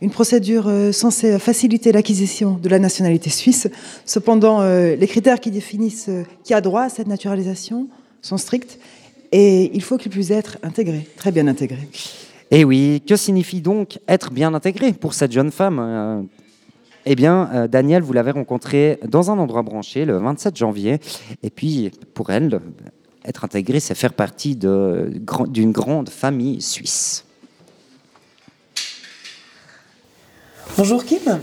[0.00, 3.68] une procédure euh, censée faciliter l'acquisition de la nationalité suisse.
[4.04, 6.10] Cependant, euh, les critères qui définissent
[6.44, 7.88] qui a droit à cette naturalisation
[8.22, 8.78] sont stricts
[9.32, 11.88] et il faut qu'il puisse être intégré, très bien intégré.
[12.50, 16.28] Et oui, que signifie donc être bien intégré pour cette jeune femme
[17.10, 20.98] eh bien, Daniel, vous l'avez rencontré dans un endroit branché le 27 janvier.
[21.42, 22.60] Et puis, pour elle,
[23.24, 27.24] être intégré, c'est faire partie d'une grande famille suisse.
[30.76, 31.40] Bonjour Kim.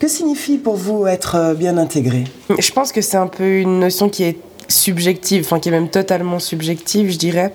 [0.00, 2.24] Que signifie pour vous être euh, bien intégré
[2.58, 4.36] Je pense que c'est un peu une notion qui est
[4.68, 7.54] subjective, enfin qui est même totalement subjective, je dirais.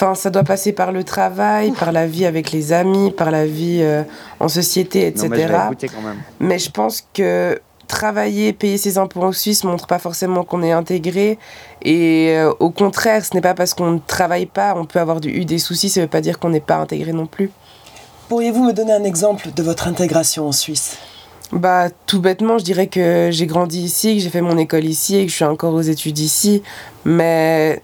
[0.00, 3.46] Enfin, ça doit passer par le travail, par la vie avec les amis, par la
[3.46, 4.04] vie euh,
[4.38, 5.28] en société, etc.
[5.28, 6.16] mais, je quand même.
[6.38, 10.70] mais je pense que travailler, payer ses impôts en Suisse montre pas forcément qu'on est
[10.70, 11.36] intégré.
[11.82, 15.18] Et euh, au contraire, ce n'est pas parce qu'on ne travaille pas, on peut avoir
[15.24, 17.50] eu des soucis, ça ne veut pas dire qu'on n'est pas intégré non plus.
[18.28, 20.96] Pourriez-vous me donner un exemple de votre intégration en Suisse?
[21.50, 25.16] Bah, tout bêtement, je dirais que j'ai grandi ici, que j'ai fait mon école ici
[25.16, 26.62] et que je suis encore aux études ici.
[27.04, 27.82] Mais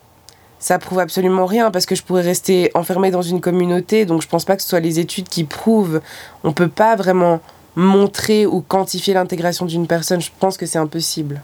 [0.64, 4.06] ça prouve absolument rien parce que je pourrais rester enfermée dans une communauté.
[4.06, 6.00] Donc je pense pas que ce soit les études qui prouvent.
[6.42, 7.40] On peut pas vraiment
[7.76, 11.42] montrer ou quantifier l'intégration d'une personne, je pense que c'est impossible.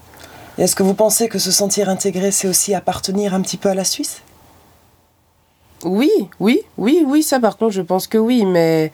[0.57, 3.75] Est-ce que vous pensez que se sentir intégré, c'est aussi appartenir un petit peu à
[3.75, 4.23] la Suisse?
[5.83, 8.91] Oui, oui, oui, oui, ça par contre, je pense que oui, mais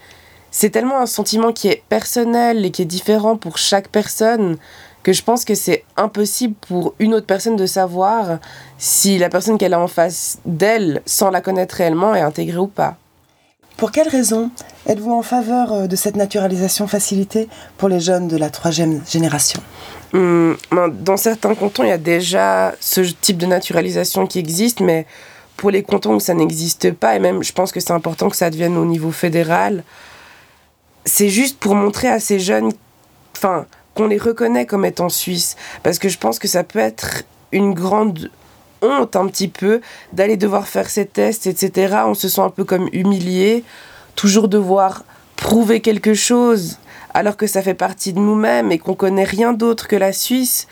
[0.51, 4.57] c'est tellement un sentiment qui est personnel et qui est différent pour chaque personne
[5.03, 8.39] que je pense que c'est impossible pour une autre personne de savoir
[8.77, 12.67] si la personne qu'elle a en face d'elle, sans la connaître réellement, est intégrée ou
[12.67, 12.97] pas.
[13.77, 14.49] Pour quelles raisons
[14.87, 19.61] êtes-vous en faveur euh, de cette naturalisation facilitée pour les jeunes de la troisième génération?
[20.13, 24.79] Hum, ben, Dans certains cantons, il y a déjà ce type de naturalisation qui existe,
[24.79, 25.05] mais
[25.57, 28.35] pour les cantons où ça n'existe pas, et même je pense que c'est important que
[28.35, 29.83] ça devienne au niveau fédéral,
[31.05, 32.71] c'est juste pour montrer à ces jeunes
[33.35, 35.55] enfin, qu'on les reconnaît comme étant suisses.
[35.83, 38.29] Parce que je pense que ça peut être une grande
[38.81, 39.81] honte un petit peu
[40.13, 41.97] d'aller devoir faire ces tests, etc.
[42.05, 43.63] On se sent un peu comme humilié,
[44.15, 45.03] toujours devoir
[45.35, 46.77] prouver quelque chose
[47.13, 50.67] alors que ça fait partie de nous-mêmes et qu'on connaît rien d'autre que la Suisse.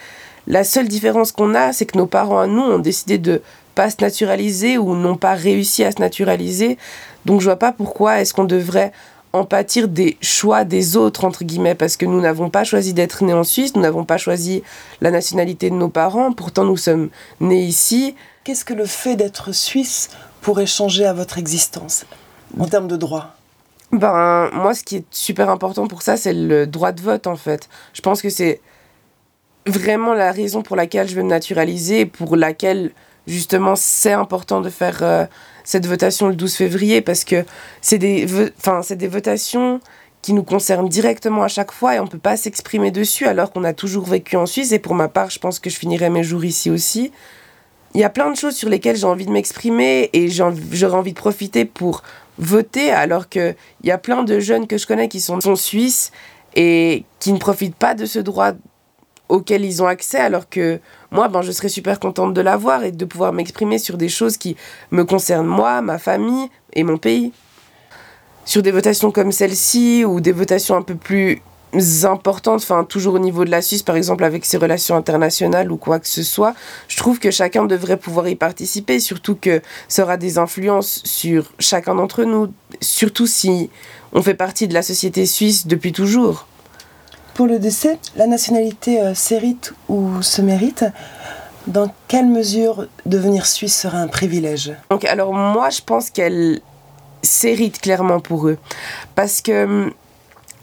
[0.48, 3.42] La seule différence qu'on a, c'est que nos parents à nous ont décidé de
[3.74, 6.78] pas se naturaliser ou n'ont pas réussi à se naturaliser.
[7.26, 8.92] Donc je vois pas pourquoi est-ce qu'on devrait
[9.36, 13.24] en pâtir des choix des autres, entre guillemets, parce que nous n'avons pas choisi d'être
[13.24, 14.64] nés en Suisse, nous n'avons pas choisi
[15.02, 17.10] la nationalité de nos parents, pourtant nous sommes
[17.42, 18.16] nés ici.
[18.46, 20.10] Qu'est-ce que le fait d'être suisse
[20.42, 22.06] pourrait changer à votre existence
[22.58, 23.36] en termes de droit?
[23.92, 27.36] Ben, moi, ce qui est super important pour ça, c'est le droit de vote, en
[27.36, 27.68] fait.
[27.94, 28.62] Je pense que c'est
[29.66, 32.92] vraiment la raison pour laquelle je veux me naturaliser, pour laquelle,
[33.28, 35.26] justement, c'est important de faire euh,
[35.66, 37.44] cette votation le 12 février parce que
[37.82, 39.82] c'est des, des votations
[40.22, 43.52] qui nous concernent directement à chaque fois et on ne peut pas s'exprimer dessus alors
[43.52, 46.10] qu'on a toujours vécu en Suisse et pour ma part je pense que je finirai
[46.10, 47.12] mes jours ici aussi.
[47.94, 51.14] Il y a plein de choses sur lesquelles j'ai envie de m'exprimer et j'aurais envie
[51.14, 52.04] de profiter pour
[52.38, 56.12] voter alors qu'il y a plein de jeunes que je connais qui sont, sont suisses
[56.56, 58.52] et qui ne profitent pas de ce droit
[59.30, 60.80] auxquels ils ont accès, alors que
[61.16, 64.36] moi, ben, je serais super contente de l'avoir et de pouvoir m'exprimer sur des choses
[64.36, 64.58] qui
[64.92, 67.32] me concernent moi, ma famille et mon pays.
[68.44, 71.42] Sur des votations comme celle-ci ou des votations un peu plus
[72.04, 75.78] importantes, enfin toujours au niveau de la Suisse, par exemple avec ses relations internationales ou
[75.78, 76.54] quoi que ce soit,
[76.90, 81.54] je trouve que chacun devrait pouvoir y participer, surtout que ça aura des influences sur
[81.60, 82.52] chacun d'entre nous,
[82.82, 83.70] surtout si
[84.12, 86.46] on fait partie de la société suisse depuis toujours.
[87.36, 89.14] Pour le décès, la nationalité euh,
[89.90, 90.86] ou se mérite
[91.68, 94.72] dans quelle mesure devenir suisse sera un privilège?
[94.90, 96.62] Donc, alors moi, je pense qu'elle
[97.22, 98.58] s'hérite clairement pour eux.
[99.16, 99.92] Parce que hum,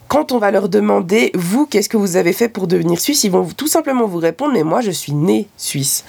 [0.09, 3.31] quand on va leur demander, vous, qu'est-ce que vous avez fait pour devenir suisse, ils
[3.31, 6.07] vont tout simplement vous répondre, mais moi, je suis né suisse.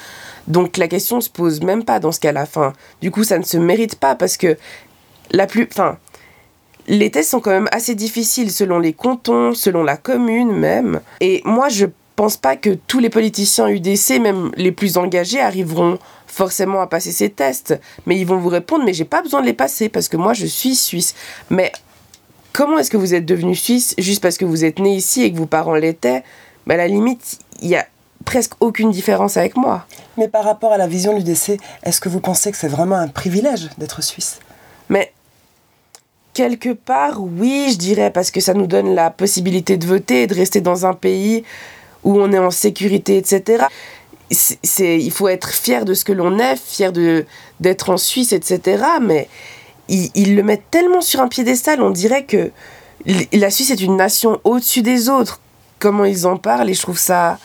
[0.47, 2.43] Donc la question se pose même pas dans ce cas-là.
[2.43, 2.71] Enfin,
[3.01, 4.57] du coup, ça ne se mérite pas parce que
[5.31, 5.67] la plus,
[6.87, 11.01] les tests sont quand même assez difficiles selon les cantons, selon la commune même.
[11.21, 15.97] Et moi, je pense pas que tous les politiciens UDC, même les plus engagés, arriveront
[16.27, 17.79] forcément à passer ces tests.
[18.05, 20.33] Mais ils vont vous répondre, mais j'ai pas besoin de les passer parce que moi,
[20.33, 21.15] je suis suisse.
[21.49, 21.71] Mais
[22.51, 25.31] comment est-ce que vous êtes devenu suisse juste parce que vous êtes né ici et
[25.31, 26.23] que vos parents l'étaient?
[26.65, 27.85] Mais À la limite, il y a
[28.25, 29.85] presque aucune différence avec moi.
[30.17, 32.95] Mais par rapport à la vision de l'UDC, est-ce que vous pensez que c'est vraiment
[32.95, 34.39] un privilège d'être suisse?
[34.89, 35.11] Mais
[36.33, 40.27] Quelque part, oui, je dirais, parce que ça nous donne la possibilité de voter et
[40.27, 41.43] de rester dans un pays
[42.03, 43.65] où on est en sécurité, etc.
[44.31, 46.91] c'est, il faut être fier de ce que l'on est, fier
[47.59, 48.83] d'être en Suisse, etc.
[49.01, 49.27] Mais
[49.87, 52.51] ils, le mettent tellement sur un piédestal, on dirait que
[53.31, 55.39] la Suisse est une nation au-dessus des autres.
[55.79, 57.37] Comment ils en parlent, et je trouve ça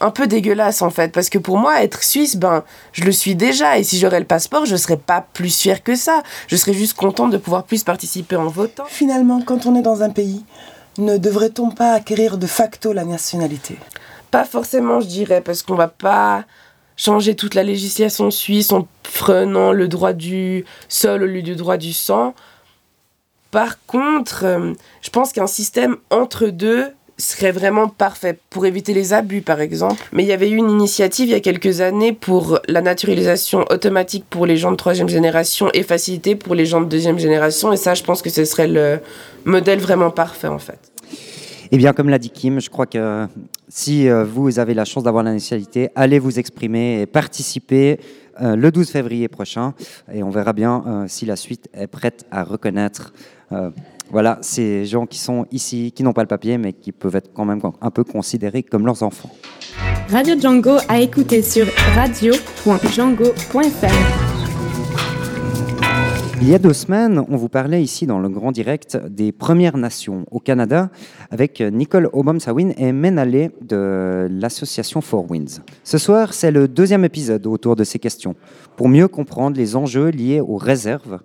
[0.00, 1.12] un peu dégueulasse en fait.
[1.12, 3.78] Parce que pour moi être suisse ben je le suis déjà.
[3.78, 6.22] Et si j'aurais le passeport je serais pas plus fière que ça.
[6.48, 8.84] Je serais juste contente de pouvoir plus participer en votant.
[8.88, 10.44] Finalement quand on est dans un pays
[10.98, 13.78] ne devrait-on pas acquérir de facto la nationalité?
[14.30, 16.44] Pas forcément je dirais parce qu'on va pas
[16.96, 21.76] changer toute la législation suisse en prenant le droit du sol au lieu du droit
[21.76, 22.34] du sang.
[23.50, 29.12] Par contre euh, je pense qu'un système entre deux serait vraiment parfait pour éviter les
[29.12, 30.02] abus, par exemple.
[30.12, 33.64] Mais il y avait eu une initiative il y a quelques années pour la naturalisation
[33.70, 37.72] automatique pour les gens de troisième génération et facilité pour les gens de deuxième génération.
[37.72, 39.00] Et ça, je pense que ce serait le
[39.44, 40.78] modèle vraiment parfait, en fait.
[41.70, 43.26] Eh bien, comme l'a dit Kim, je crois que
[43.68, 47.98] si euh, vous avez la chance d'avoir la nationalité, allez vous exprimer et participer
[48.40, 49.74] euh, le 12 février prochain.
[50.12, 53.12] Et on verra bien euh, si la suite est prête à reconnaître
[54.10, 57.32] voilà, ces gens qui sont ici, qui n'ont pas le papier, mais qui peuvent être
[57.32, 59.30] quand même un peu considérés comme leurs enfants.
[60.10, 64.43] Radio Django à écouter sur radio.django.fr.
[66.40, 69.76] Il y a deux semaines, on vous parlait ici dans le grand direct des Premières
[69.76, 70.90] Nations au Canada
[71.30, 75.62] avec Nicole Obama-Sawin et Menale de l'association Four Winds.
[75.84, 78.34] Ce soir, c'est le deuxième épisode autour de ces questions
[78.76, 81.20] pour mieux comprendre les enjeux liés aux réserves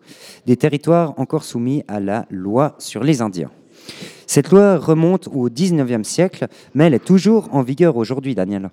[0.45, 3.51] des territoires encore soumis à la loi sur les Indiens.
[4.27, 8.69] Cette loi remonte au 19e siècle, mais elle est toujours en vigueur aujourd'hui, Daniel.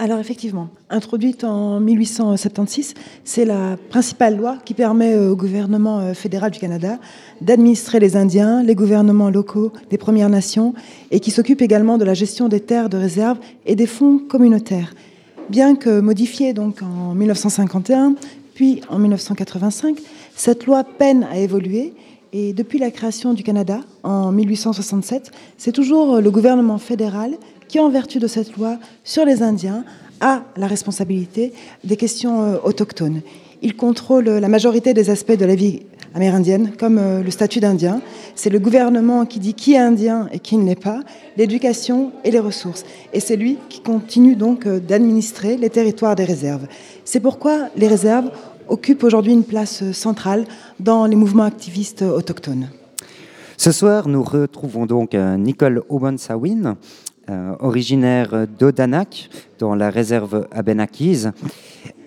[0.00, 6.14] Alors effectivement, introduite en 1876, c'est la principale loi qui permet euh, au gouvernement euh,
[6.14, 6.98] fédéral du Canada
[7.40, 10.74] d'administrer les Indiens, les gouvernements locaux des Premières Nations
[11.12, 14.92] et qui s'occupe également de la gestion des terres de réserve et des fonds communautaires.
[15.48, 18.16] Bien que modifiée donc en 1951,
[18.54, 19.96] puis en 1985,
[20.34, 21.92] cette loi peine à évoluer
[22.32, 27.36] et depuis la création du Canada en 1867, c'est toujours le gouvernement fédéral
[27.68, 29.84] qui, en vertu de cette loi sur les Indiens,
[30.20, 31.52] a la responsabilité
[31.84, 33.20] des questions euh, autochtones.
[33.62, 35.82] Il contrôle la majorité des aspects de la vie
[36.14, 38.00] amérindienne, comme euh, le statut d'Indien.
[38.34, 41.00] C'est le gouvernement qui dit qui est indien et qui ne l'est pas,
[41.36, 42.84] l'éducation et les ressources.
[43.12, 46.66] Et c'est lui qui continue donc euh, d'administrer les territoires des réserves.
[47.04, 48.30] C'est pourquoi les réserves
[48.68, 50.46] occupent aujourd'hui une place centrale
[50.80, 52.70] dans les mouvements activistes autochtones.
[53.58, 56.76] Ce soir, nous retrouvons donc Nicole Oban-Sawin,
[57.30, 61.26] euh, originaire d'Odanak, dans la réserve Abenakis.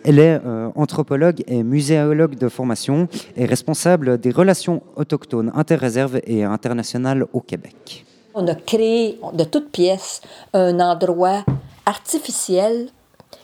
[0.04, 6.44] Elle est euh, anthropologue et muséologue de formation et responsable des relations autochtones interréserves et
[6.44, 8.06] internationales au Québec.
[8.34, 10.22] On a créé de toutes pièces
[10.54, 11.44] un endroit
[11.86, 12.88] artificiel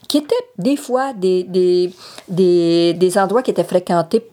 [0.08, 4.24] qui était des fois des, des, des endroits qui étaient fréquentés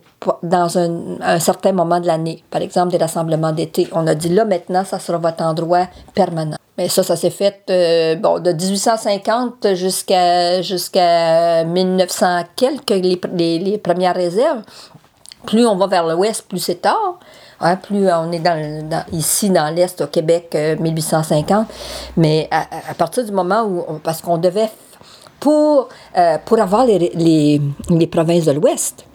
[0.42, 2.42] dans un, un, certain moment de l'année.
[2.50, 3.88] Par exemple, des rassemblements d'été.
[3.92, 6.56] On a dit là, maintenant, ça sera votre endroit permanent.
[6.76, 13.78] Mais ça, ça s'est fait euh, bon, de 1850 jusqu'à jusqu'à 1900 quelques, les, les,
[13.78, 14.62] premières réserves.
[15.46, 17.18] Plus on va vers l'ouest, plus c'est tard.
[17.60, 21.50] Hein, plus on est dans, ici dans l'Est, au Québec, 1850.
[21.60, 21.64] Euh,
[22.16, 23.98] Mais à, partir du moment où...
[24.02, 24.70] Parce qu'on devait...
[25.38, 29.06] Pour, euh, pour avoir les, les, les provinces de l'Ouest,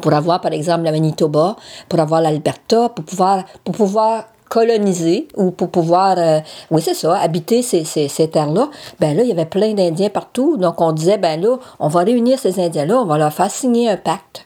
[0.00, 1.56] pour avoir, par exemple, la Manitoba,
[1.88, 7.16] pour avoir l'Alberta, pour pouvoir, pour pouvoir coloniser ou pour pouvoir, euh, oui, c'est ça,
[7.18, 10.56] habiter ces, ces, terres-là, ben là, il y avait plein d'Indiens partout.
[10.56, 13.88] Donc, on disait, ben là, on va réunir ces Indiens-là, on va leur faire signer
[13.88, 14.44] un pacte.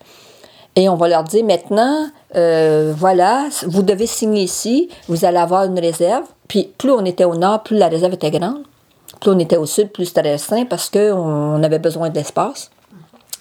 [0.77, 5.65] Et on va leur dire maintenant, euh, voilà, vous devez signer ici, vous allez avoir
[5.65, 6.25] une réserve.
[6.49, 8.65] Puis plus on était au nord, plus la réserve était grande.
[9.21, 12.71] Plus on était au sud, plus c'était restreint parce qu'on avait besoin d'espace.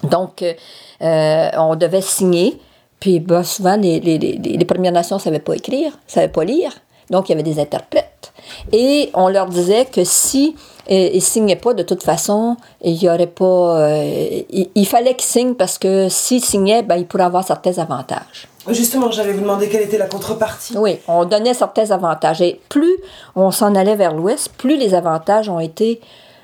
[0.03, 2.59] Donc, euh, on devait signer.
[2.99, 6.29] Puis bah, souvent, les, les, les, les, Premières Nations ne savaient pas écrire, ne savaient
[6.29, 6.71] pas lire.
[7.09, 8.31] Donc, il y avait des interprètes.
[8.71, 10.55] Et on leur disait que si
[10.89, 13.79] euh, ils ne signaient pas, de toute façon, il y aurait pas.
[13.79, 17.77] Euh, il, il, fallait qu'ils signent parce que s'ils signaient, ben, ils pourraient avoir certains
[17.77, 18.47] avantages.
[18.69, 20.77] Justement, j'allais vous demander quelle était la contrepartie.
[20.77, 22.41] Oui, on donnait certains avantages.
[22.41, 22.95] Et plus
[23.35, 25.99] on s'en allait vers l'ouest, plus les avantages ont été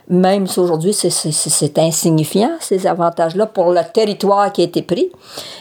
[0.09, 5.11] même si aujourd'hui c'est insignifiant, ces avantages-là, pour le territoire qui a été pris,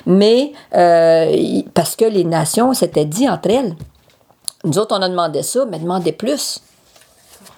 [0.06, 3.74] mais euh, parce que les nations s'étaient dit entre elles,
[4.64, 6.60] nous autres, on a demandé ça, mais demandez plus.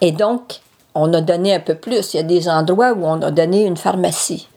[0.01, 0.61] Et donc,
[0.95, 2.13] on a donné un peu plus.
[2.13, 4.49] Il y a des endroits où on a donné une pharmacie.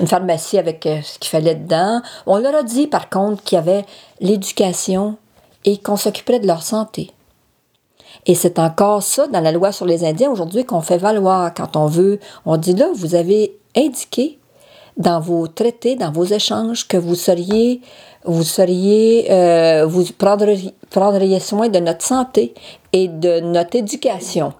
[0.00, 2.00] Une pharmacie avec euh, ce qu'il fallait dedans.
[2.26, 3.84] On leur a dit, par contre, qu'il y avait
[4.20, 5.16] l'éducation
[5.64, 7.12] et qu'on s'occuperait de leur santé.
[8.26, 11.76] Et c'est encore ça dans la loi sur les Indiens aujourd'hui qu'on fait valoir quand
[11.76, 12.20] on veut.
[12.46, 14.38] On dit là, vous avez indiqué
[14.96, 17.80] dans vos traités, dans vos échanges, que vous seriez,
[18.24, 22.54] vous seriez, euh, vous prendriez, prendriez soin de notre santé
[22.92, 24.52] et de notre éducation.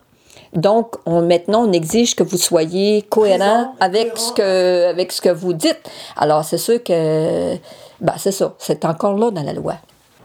[0.55, 5.31] Donc, on, maintenant, on exige que vous soyez cohérent avec ce que, avec ce que
[5.31, 5.81] vous dites.
[6.17, 7.55] Alors, c'est sûr que,
[8.01, 9.77] ben, c'est ça, c'est encore là dans la loi.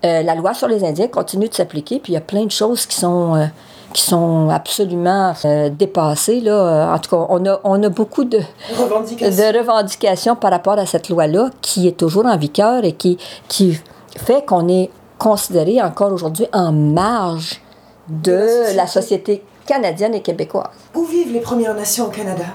[0.05, 2.51] Euh, la loi sur les Indiens continue de s'appliquer, puis il y a plein de
[2.51, 3.45] choses qui sont, euh,
[3.93, 6.39] qui sont absolument euh, dépassées.
[6.39, 6.93] Là.
[6.93, 8.39] En tout cas, on a, on a beaucoup de
[8.77, 9.51] revendications.
[9.51, 13.17] de revendications par rapport à cette loi-là qui est toujours en vigueur et qui,
[13.47, 13.79] qui
[14.17, 17.59] fait qu'on est considéré encore aujourd'hui en marge
[18.07, 18.75] de, la société.
[18.75, 20.67] la société canadienne et québécoise.
[20.95, 22.45] Où vivent les Premières Nations au Canada?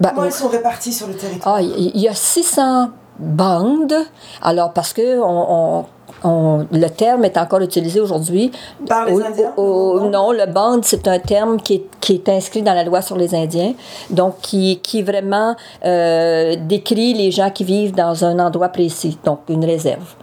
[0.00, 1.56] Ben, Comment elles sont réparties sur le territoire?
[1.56, 2.88] Ah, il y a 600
[3.18, 3.94] bandes.
[4.42, 5.84] Alors, parce que on, on-
[6.24, 8.50] on- le terme est encore utilisé aujourd'hui.
[8.88, 12.62] Par les Indiens, au- non, le bande, c'est un terme qui est, qui est inscrit
[12.62, 13.74] dans la loi sur les Indiens,
[14.10, 15.54] donc qui, qui vraiment
[15.84, 20.14] euh, décrit les gens qui vivent dans un endroit précis, donc une réserve.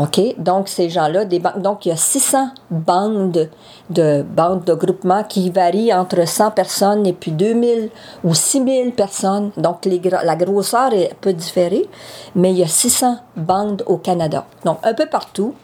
[0.00, 0.34] OK?
[0.38, 3.50] Donc, ces gens-là, donc il y a 600 bandes
[3.90, 7.90] de, bandes de groupement qui varient entre 100 personnes et puis 2000
[8.24, 9.50] ou 6000 personnes.
[9.58, 11.86] Donc, la grosseur est, peut différer,
[12.34, 14.46] mais il y a 600 bandes au Canada.
[14.64, 15.54] Donc, un peu partout.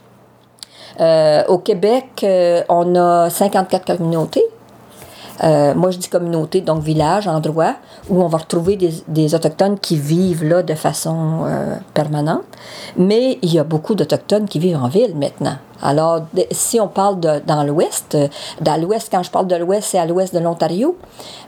[1.01, 4.45] Euh, au Québec, euh, on a 54 communautés.
[5.45, 7.75] Euh, moi, je dis communauté, donc village, endroit,
[8.09, 12.45] où on va retrouver des, des Autochtones qui vivent là de façon euh, permanente.
[12.97, 15.57] Mais il y a beaucoup d'Autochtones qui vivent en ville maintenant.
[15.83, 18.29] Alors, si on parle de, dans l'Ouest, euh,
[18.61, 20.97] dans l'Ouest, quand je parle de l'Ouest, c'est à l'Ouest de l'Ontario.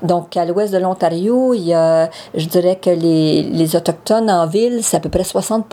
[0.03, 4.47] Donc, à l'Ouest de l'Ontario, il y a, je dirais que les, les Autochtones en
[4.47, 5.67] ville, c'est à peu près 60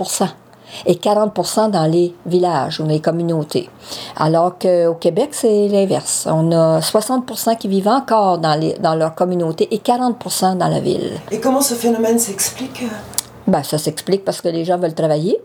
[0.86, 3.70] et 40% dans les villages ou dans les communautés.
[4.18, 6.28] Alors qu'au Québec, c'est l'inverse.
[6.30, 10.80] On a 60% qui vivent encore dans, les, dans leur communauté et 40% dans la
[10.80, 11.14] ville.
[11.32, 12.84] Et comment ce phénomène s'explique?
[13.48, 15.40] Ben, ça s'explique parce que les gens veulent travailler,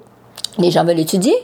[0.59, 1.35] les gens veulent étudier.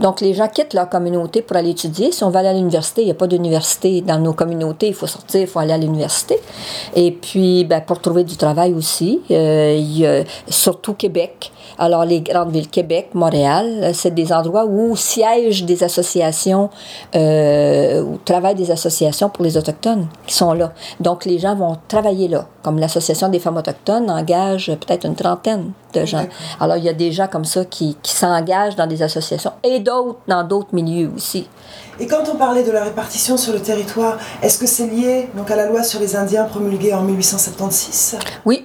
[0.00, 2.12] Donc, les gens quittent leur communauté pour aller étudier.
[2.12, 4.88] Si on va aller à l'université, il n'y a pas d'université dans nos communautés.
[4.88, 6.38] Il faut sortir, il faut aller à l'université.
[6.94, 11.52] Et puis, ben, pour trouver du travail aussi, euh, il y a surtout Québec.
[11.78, 16.70] Alors, les grandes villes, Québec, Montréal, euh, c'est des endroits où siègent des associations,
[17.14, 20.72] euh, où travaillent des associations pour les Autochtones qui sont là.
[21.00, 22.46] Donc, les gens vont travailler là.
[22.62, 26.26] Comme l'Association des femmes autochtones engage peut-être une trentaine de gens.
[26.60, 29.80] Alors, il y a des gens comme ça qui, qui s'engagent dans des associations et
[29.80, 31.48] d'autres dans d'autres milieux aussi.
[32.00, 35.50] Et quand on parlait de la répartition sur le territoire, est-ce que c'est lié donc,
[35.50, 38.64] à la loi sur les Indiens promulguée en 1876 Oui,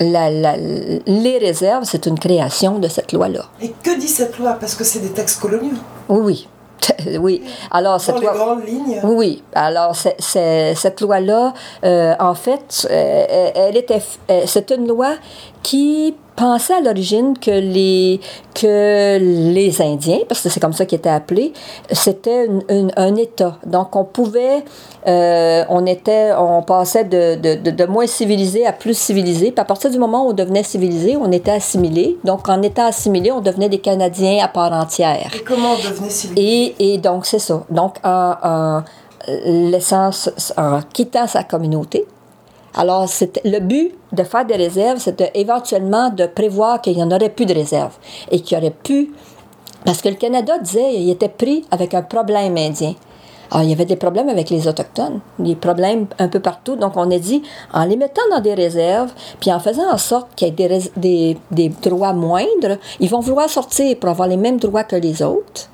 [0.00, 3.44] la- la- les réserves, c'est une création de cette loi-là.
[3.60, 4.52] Et que dit cette loi?
[4.60, 5.74] Parce que c'est des textes coloniaux.
[6.08, 6.48] Oui,
[7.18, 7.42] oui.
[7.70, 8.34] Alors, cette Dans les loi.
[8.36, 9.00] grandes lignes.
[9.04, 9.42] Oui.
[9.54, 11.52] Alors, c'est- c'est- cette loi-là,
[11.84, 15.14] euh, en fait, euh, elle était, euh, c'est une loi
[15.62, 18.20] qui pensait à l'origine que les,
[18.54, 21.52] que les Indiens, parce que c'est comme ça qu'ils étaient appelés,
[21.90, 23.56] c'était une- une- un État.
[23.66, 24.62] Donc, on pouvait,
[25.08, 29.50] euh, on était, on passait de, de, de, de moins civilisé à plus civilisé.
[29.50, 32.16] Puis à partir du moment où on devenait civilisé, on était assimilé.
[32.24, 35.30] Donc, en étant assimilé, on devenait des Canadiens à part entière.
[35.34, 36.74] Et comment on devenait civilisé?
[36.78, 37.64] Et, et donc, c'est ça.
[37.70, 38.82] Donc, en, en
[40.12, 42.06] ce- en quittant sa communauté,
[42.76, 43.08] alors
[43.44, 47.46] le but de faire des réserves, c'était éventuellement de prévoir qu'il n'y en aurait plus
[47.46, 47.96] de réserves
[48.30, 49.12] et qu'il y aurait plus.
[49.84, 52.94] Parce que le Canada disait qu'il était pris avec un problème indien.
[53.50, 56.74] Alors, il y avait des problèmes avec les Autochtones, des problèmes un peu partout.
[56.74, 60.34] Donc, on a dit, en les mettant dans des réserves, puis en faisant en sorte
[60.34, 64.58] qu'il y ait des, des droits moindres, ils vont vouloir sortir pour avoir les mêmes
[64.58, 65.70] droits que les autres.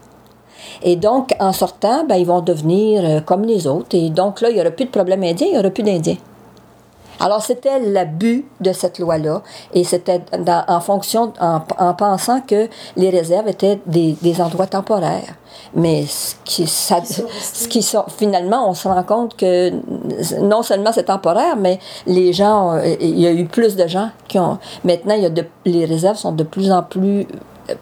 [0.83, 3.97] Et donc, en sortant, ben, ils vont devenir euh, comme les autres.
[3.97, 6.17] Et donc, là, il n'y aura plus de problème indien, il n'y aura plus d'Indiens.
[7.21, 9.43] Alors, c'était le but de cette loi-là.
[9.75, 10.21] Et c'était
[10.69, 15.35] en fonction, en, en pensant que les réserves étaient des, des endroits temporaires.
[15.75, 19.71] Mais ce qui, ça, ce qui sont, finalement, on se rend compte que
[20.41, 24.39] non seulement c'est temporaire, mais les gens, il y a eu plus de gens qui
[24.39, 24.59] ont.
[24.85, 27.27] Maintenant, il y a de, les réserves sont de plus en plus.
[27.71, 27.75] euh,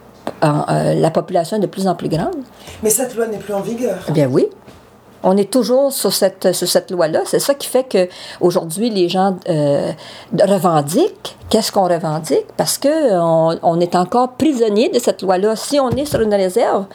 [0.42, 2.36] en- euh, la population est de plus en plus grande.
[2.82, 3.98] Mais cette loi n'est plus en vigueur.
[4.08, 4.48] Eh bien oui.
[5.22, 7.20] On est toujours sur cette, sur cette loi-là.
[7.26, 8.08] C'est ça qui fait que
[8.40, 9.92] aujourd'hui les gens euh,
[10.32, 11.36] revendiquent.
[11.50, 12.46] Qu'est-ce qu'on revendique?
[12.56, 15.56] Parce qu'on on est encore prisonnier de cette loi-là.
[15.56, 16.86] Si on est sur une réserve,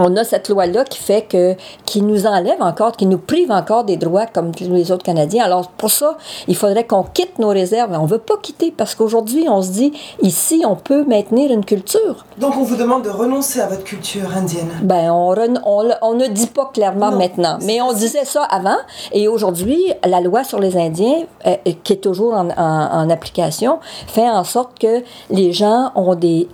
[0.00, 3.84] on a cette loi-là qui fait que, qui nous enlève encore, qui nous prive encore
[3.84, 5.44] des droits comme tous les autres Canadiens.
[5.44, 6.16] Alors, pour ça,
[6.48, 7.92] il faudrait qu'on quitte nos réserves.
[7.92, 9.92] On ne veut pas quitter parce qu'aujourd'hui, on se dit,
[10.22, 12.24] ici, on peut maintenir une culture.
[12.38, 14.68] Donc, on vous demande de renoncer à votre culture indienne.
[14.82, 15.34] Ben, on,
[15.64, 18.78] on, on ne dit pas clairement maintenant, mais on disait ça avant.
[19.12, 24.28] Et aujourd'hui, la loi sur les Indiens, euh, qui est toujours en, en, application, fait
[24.28, 26.48] en sorte que les gens ont des...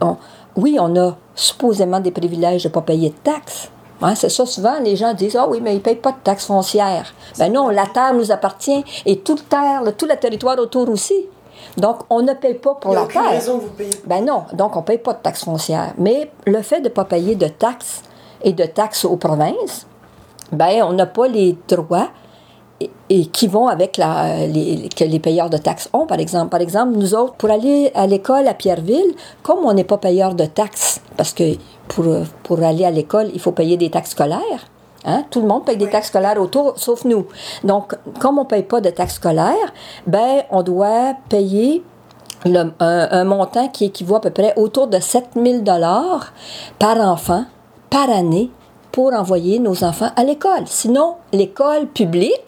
[0.56, 3.70] oui, on a supposément des privilèges de ne pas payer de taxes.
[4.02, 6.18] Hein, c'est ça, souvent, les gens disent Ah oui, mais ils ne payent pas de
[6.22, 7.14] taxes foncières.
[7.38, 11.26] Ben non, la terre nous appartient et toute terre, tout le territoire autour aussi.
[11.76, 13.30] Donc, on ne paye pas pour Il y a la terre.
[13.30, 13.90] raison vous payez.
[14.06, 15.94] Ben non, donc on ne paye pas de taxes foncières.
[15.98, 18.02] Mais le fait de ne pas payer de taxes
[18.42, 19.86] et de taxes aux provinces,
[20.52, 22.08] ben on n'a pas les droits
[22.80, 26.50] et, et qui vont avec la, les, que les payeurs de taxes ont, par exemple.
[26.50, 30.34] Par exemple, nous autres, pour aller à l'école à Pierreville, comme on n'est pas payeur
[30.34, 31.54] de taxes, parce que
[31.88, 32.04] pour,
[32.42, 34.68] pour aller à l'école, il faut payer des taxes scolaires.
[35.04, 35.24] Hein?
[35.30, 37.26] Tout le monde paye des taxes scolaires autour, sauf nous.
[37.64, 39.72] Donc, comme on ne paye pas de taxes scolaires,
[40.06, 41.82] ben, on doit payer
[42.44, 45.62] le, un, un, montant qui équivaut à peu près autour de 7 000
[46.78, 47.44] par enfant,
[47.88, 48.50] par année,
[48.90, 50.64] pour envoyer nos enfants à l'école.
[50.66, 52.45] Sinon, l'école publique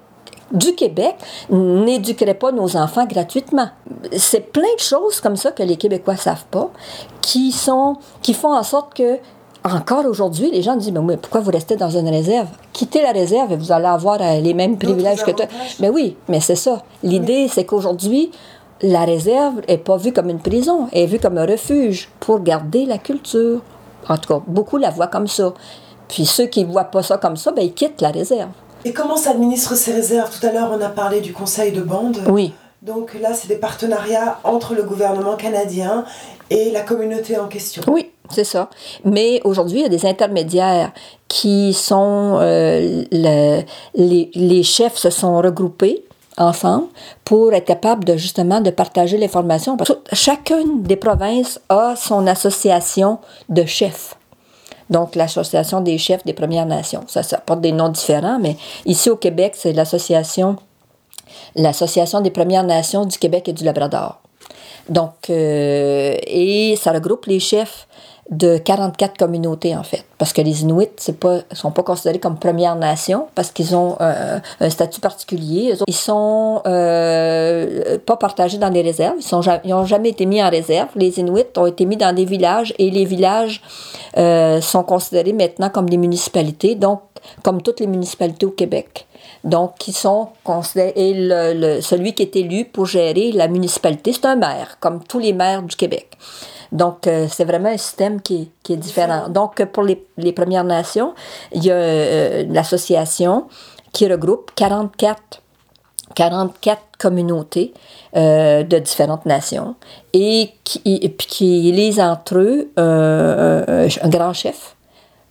[0.53, 1.17] du Québec
[1.51, 3.69] n'éduquerait pas nos enfants gratuitement.
[4.17, 6.71] C'est plein de choses comme ça que les Québécois savent pas,
[7.21, 9.19] qui sont, qui font en sorte que
[9.65, 12.49] encore aujourd'hui, les gens disent mais pourquoi vous restez dans une réserve?
[12.73, 15.47] Quittez la réserve et vous allez avoir euh, les mêmes privilèges que toi.
[15.81, 16.83] Mais oui, mais c'est ça.
[17.03, 18.31] L'idée, c'est qu'aujourd'hui,
[18.83, 22.41] la réserve n'est pas vue comme une prison, elle est vue comme un refuge pour
[22.41, 23.61] garder la culture.
[24.09, 25.53] En tout cas, beaucoup la voient comme ça.
[26.07, 28.51] Puis ceux qui ne voient pas ça comme ça, ben, ils quittent la réserve.
[28.85, 30.31] Et comment s'administrent ces réserves?
[30.39, 32.19] Tout à l'heure, on a parlé du conseil de bande.
[32.29, 32.53] Oui.
[32.83, 36.05] Donc là, c'est des partenariats entre le gouvernement canadien
[36.49, 37.83] et la communauté en question.
[37.89, 38.71] Oui, c'est ça.
[39.05, 40.93] Mais aujourd'hui, il y a des intermédiaires
[41.27, 42.39] qui sont...
[42.41, 43.63] Euh, le,
[43.95, 46.05] les, les chefs se sont regroupés
[46.39, 46.87] ensemble
[47.25, 49.77] pour être capable de justement de partager l'information.
[50.13, 53.19] Chacune des provinces a son association
[53.49, 54.15] de chefs.
[54.91, 57.05] Donc, l'Association des chefs des Premières Nations.
[57.09, 60.57] Ça, ça porte des noms différents, mais ici au Québec, c'est l'Association
[61.55, 64.21] l'Association des Premières Nations du Québec et du Labrador.
[64.89, 67.88] Donc, euh, et ça regroupe les chefs
[68.31, 70.05] de 44 communautés, en fait.
[70.19, 70.89] Parce que les Inuits
[71.23, 75.75] ne sont pas considérés comme Première Nation parce qu'ils ont euh, un statut particulier.
[75.87, 79.17] Ils sont euh, pas partagés dans les réserves.
[79.65, 80.89] Ils n'ont jamais été mis en réserve.
[80.97, 83.63] Les Inuits ont été mis dans des villages et les villages
[84.17, 87.01] euh, sont considérés maintenant comme des municipalités, donc
[87.43, 89.07] comme toutes les municipalités au Québec.
[89.45, 90.29] Donc, qui sont.
[90.77, 95.03] Et le, le, celui qui est élu pour gérer la municipalité, c'est un maire, comme
[95.05, 96.17] tous les maires du Québec.
[96.73, 99.29] Donc, euh, c'est vraiment un système qui, qui, est différent.
[99.29, 101.15] Donc, pour les, les Premières Nations,
[101.53, 103.47] il y a euh, l'association
[103.93, 105.43] qui regroupe 44,
[106.15, 107.73] 44 communautés
[108.17, 109.77] euh, de différentes nations
[110.13, 114.75] et qui, et puis qui élise entre eux un grand chef.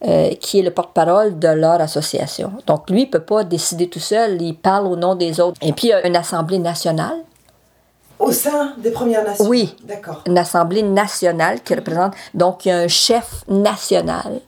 [0.05, 2.51] Euh, qui est le porte-parole de leur association.
[2.67, 5.57] Donc, lui, il ne peut pas décider tout seul, il parle au nom des autres.
[5.59, 7.17] Et puis, il y a une assemblée nationale
[8.19, 9.45] au sein des Premières Nations?
[9.47, 9.75] Oui.
[9.83, 10.23] D'accord.
[10.25, 12.13] Une assemblée nationale qui représente.
[12.33, 14.39] Donc, il y a un chef national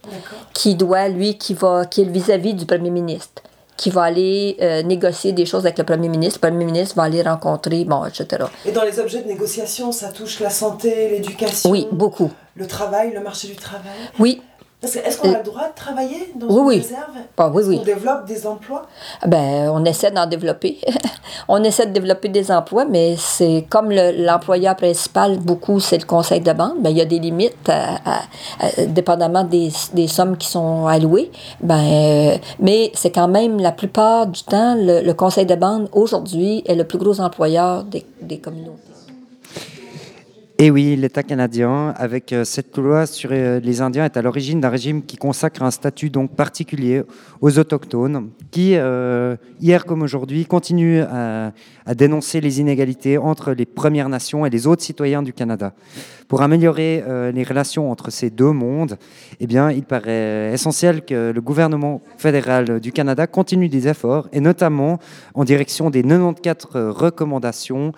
[0.53, 3.41] qui doit, lui, qui, va, qui est vis-à-vis du premier ministre,
[3.77, 6.39] qui va aller euh, négocier des choses avec le premier ministre.
[6.43, 8.45] Le premier ministre va aller rencontrer, bon, etc.
[8.65, 12.31] Et dans les objets de négociation, ça touche la santé, l'éducation Oui, beaucoup.
[12.55, 13.93] Le travail, le marché du travail?
[14.19, 14.41] Oui.
[14.81, 17.77] Est-ce qu'on a le droit de travailler dans oui, une réserve Ah, oui, oui.
[17.81, 18.83] On développe des emplois?
[19.27, 20.79] Ben, on essaie d'en développer.
[21.49, 26.39] on essaie de développer des emplois, mais c'est comme l'employeur principal, beaucoup, c'est le conseil
[26.39, 26.81] de bande.
[26.81, 28.21] Ben, il y a des limites, à, à,
[28.61, 31.29] à, dépendamment des, des, sommes qui sont allouées.
[31.59, 35.89] Ben, euh, mais c'est quand même, la plupart du temps, le, le conseil de bande,
[35.91, 38.88] aujourd'hui, est le plus gros employeur des, des communautés.
[40.61, 44.59] Et oui, l'État canadien, avec euh, cette loi sur euh, les Indiens, est à l'origine
[44.59, 47.03] d'un régime qui consacre un statut donc particulier
[47.39, 51.53] aux autochtones, qui, euh, hier comme aujourd'hui, continue à,
[51.95, 55.73] dénoncer les inégalités entre les Premières Nations et les autres citoyens du Canada.
[56.27, 57.03] Pour améliorer
[57.33, 58.99] les relations entre ces deux mondes,
[59.39, 64.39] eh bien, il paraît essentiel que le gouvernement fédéral du Canada continue des efforts, et
[64.39, 64.99] notamment
[65.33, 67.93] en direction des 94 recommandations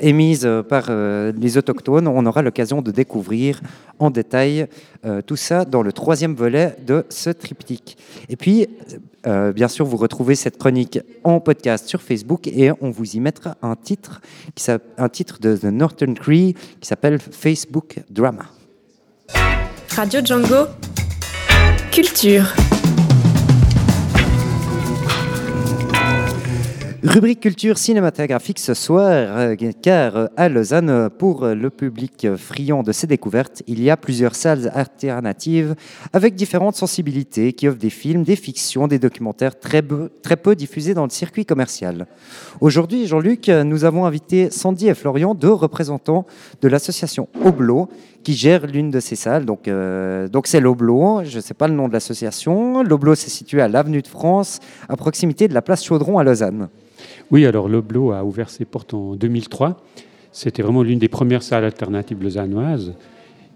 [0.00, 1.57] émises par les
[2.06, 3.60] On aura l'occasion de découvrir
[3.98, 4.66] en détail
[5.04, 7.96] euh, tout ça dans le troisième volet de ce triptyque.
[8.28, 8.68] Et puis,
[9.26, 13.20] euh, bien sûr, vous retrouvez cette chronique en podcast sur Facebook et on vous y
[13.20, 14.20] mettra un titre,
[14.96, 18.46] un titre de The Northern Cree qui s'appelle Facebook Drama.
[19.96, 20.66] Radio Django,
[21.90, 22.54] culture.
[27.04, 32.90] Rubrique culture cinématographique ce soir, euh, car euh, à Lausanne, pour le public friand de
[32.90, 35.76] ces découvertes, il y a plusieurs salles alternatives
[36.12, 41.04] avec différentes sensibilités qui offrent des films, des fictions, des documentaires très peu, diffusés dans
[41.04, 42.06] le circuit commercial.
[42.60, 46.26] Aujourd'hui, Jean-Luc, nous avons invité Sandy et Florian, deux représentants
[46.62, 47.88] de l'association Oblo,
[48.28, 49.46] qui gère l'une de ces salles.
[49.46, 52.82] Donc, euh, donc c'est l'Oblo, je ne sais pas le nom de l'association.
[52.82, 56.68] L'Oblo, c'est situé à l'Avenue de France, à proximité de la place Chaudron à Lausanne.
[57.30, 59.80] Oui, alors l'Oblo a ouvert ses portes en 2003.
[60.30, 62.92] C'était vraiment l'une des premières salles alternatives lausannoises.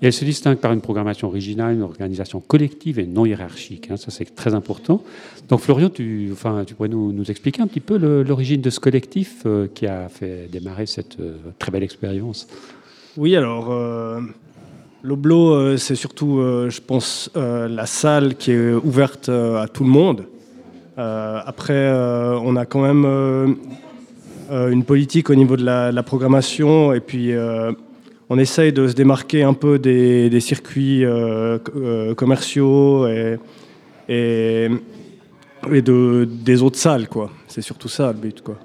[0.00, 3.90] Et elle se distingue par une programmation originale, une organisation collective et non hiérarchique.
[3.90, 3.98] hein.
[3.98, 5.02] ça, c'est très important.
[5.50, 8.80] Donc, Florian, tu, enfin, tu pourrais nous, nous expliquer un petit peu l'origine de ce
[8.80, 12.48] collectif euh, qui a fait démarrer cette euh, très belle expérience?
[13.18, 14.22] Oui, alors, euh,
[15.02, 19.84] l'Oblo, euh, c'est surtout, euh, je pense, euh, la salle qui est ouverte à tout
[19.84, 20.26] le monde.
[20.96, 21.90] Après,
[22.44, 23.56] on a quand même
[24.50, 27.32] une politique au niveau de la, programmation et puis
[28.28, 31.02] on essaye de se démarquer un peu des, circuits
[31.64, 33.38] co- commerciaux et,
[34.08, 34.68] et,
[35.72, 37.08] et de, des autres salles.
[37.48, 38.58] C'est surtout ça le but, quoi.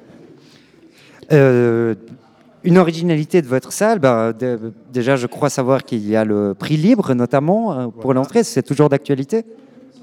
[2.68, 6.54] Une originalité de votre salle, ben, de- déjà je crois savoir qu'il y a le
[6.54, 9.44] prix libre notamment euh, pour l'entrée, c'est toujours d'actualité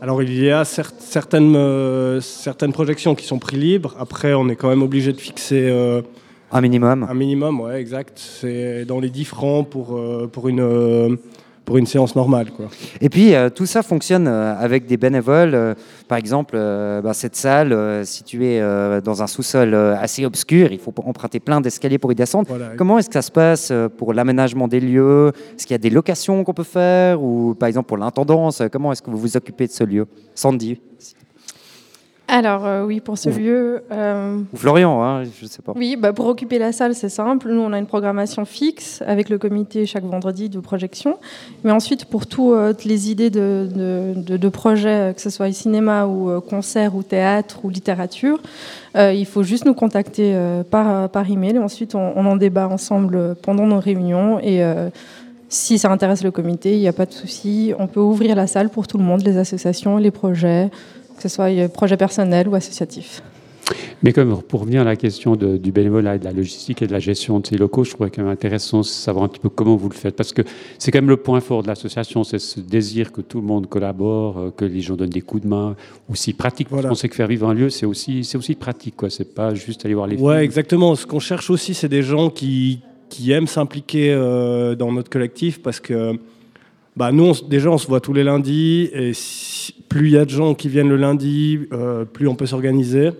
[0.00, 3.94] Alors il y a cer- certaines, euh, certaines projections qui sont prix libres.
[3.98, 6.02] Après, on est quand même obligé de fixer euh,
[6.52, 7.06] un minimum.
[7.08, 8.18] Un minimum, ouais, exact.
[8.18, 10.60] C'est dans les 10 francs pour, euh, pour, une,
[11.64, 12.50] pour une séance normale.
[12.50, 12.66] Quoi.
[13.00, 15.54] Et puis euh, tout ça fonctionne euh, avec des bénévoles.
[15.54, 15.74] euh,
[16.06, 18.60] par exemple, ben, cette salle située
[19.02, 22.46] dans un sous-sol assez obscur, il faut emprunter plein d'escaliers pour y descendre.
[22.48, 22.72] Voilà.
[22.76, 25.32] Comment est-ce que ça se passe pour l'aménagement des lieux?
[25.56, 27.22] Est-ce qu'il y a des locations qu'on peut faire?
[27.22, 30.06] Ou par exemple pour l'intendance, comment est-ce que vous vous occupez de ce lieu?
[30.34, 30.78] Sandy
[32.26, 33.82] Alors euh, oui, pour ce Ou- lieu...
[33.92, 35.72] euh, Ou Florian, hein, je ne sais pas.
[35.76, 37.50] Oui, bah, pour occuper la salle, c'est simple.
[37.52, 41.18] Nous, on a une programmation fixe avec le comité chaque vendredi de projection.
[41.64, 42.22] Mais ensuite, pour
[42.54, 46.96] euh, toutes les idées de, de- de- de projets, que ce soit cinéma ou concert
[46.96, 48.40] ou théâtre ou littérature,
[48.96, 50.34] euh, il faut juste nous contacter
[50.70, 51.56] par, par email.
[51.56, 54.40] Et ensuite, on, on en débat ensemble pendant nos réunions.
[54.40, 54.62] Et
[55.50, 57.74] si ça intéresse le comité, il n'y a pas de souci.
[57.78, 60.70] On peut ouvrir la salle pour tout le monde, les associations, les projets,
[61.16, 63.22] que ce soit euh, projets personnels ou associatifs.
[64.02, 66.86] Mais comme pour revenir à la question de- du bénévolat et de la logistique et
[66.86, 69.40] de la gestion de ces locaux, je trouvais quand même intéressant de savoir un petit
[69.40, 70.14] peu comment vous le faites.
[70.16, 70.42] Parce que
[70.78, 73.66] c'est quand même le point fort de l'association, c'est ce désir que tout le monde
[73.66, 75.76] collabore, euh, que les gens donnent des coups de main,
[76.10, 76.68] aussi pratique.
[76.68, 78.96] Parce qu'on sait que faire vivre un lieu, c'est aussi, c'est aussi pratique.
[78.96, 79.08] quoi.
[79.08, 80.44] C'est pas juste aller voir les Ouais, films.
[80.44, 80.94] exactement.
[80.96, 85.62] Ce qu'on cherche aussi, c'est des gens qui, qui aiment s'impliquer euh, dans notre collectif
[85.62, 86.18] parce que
[86.96, 89.12] bah, nous, on déjà, on se voit tous les lundis et
[89.88, 93.10] plus il y a de gens qui viennent le lundi, euh, plus on peut s'organiser.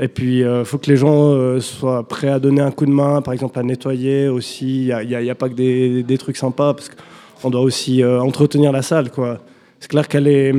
[0.00, 2.90] Et puis, il faut que les gens euh, soient prêts à donner un coup de
[2.90, 4.88] main, par exemple à nettoyer aussi.
[4.88, 8.20] Il n'y a, a- pas que des, des trucs sympas parce qu'on doit aussi euh,
[8.20, 9.10] entretenir la salle.
[9.10, 9.38] quoi.
[9.78, 10.52] C'est clair qu'elle est,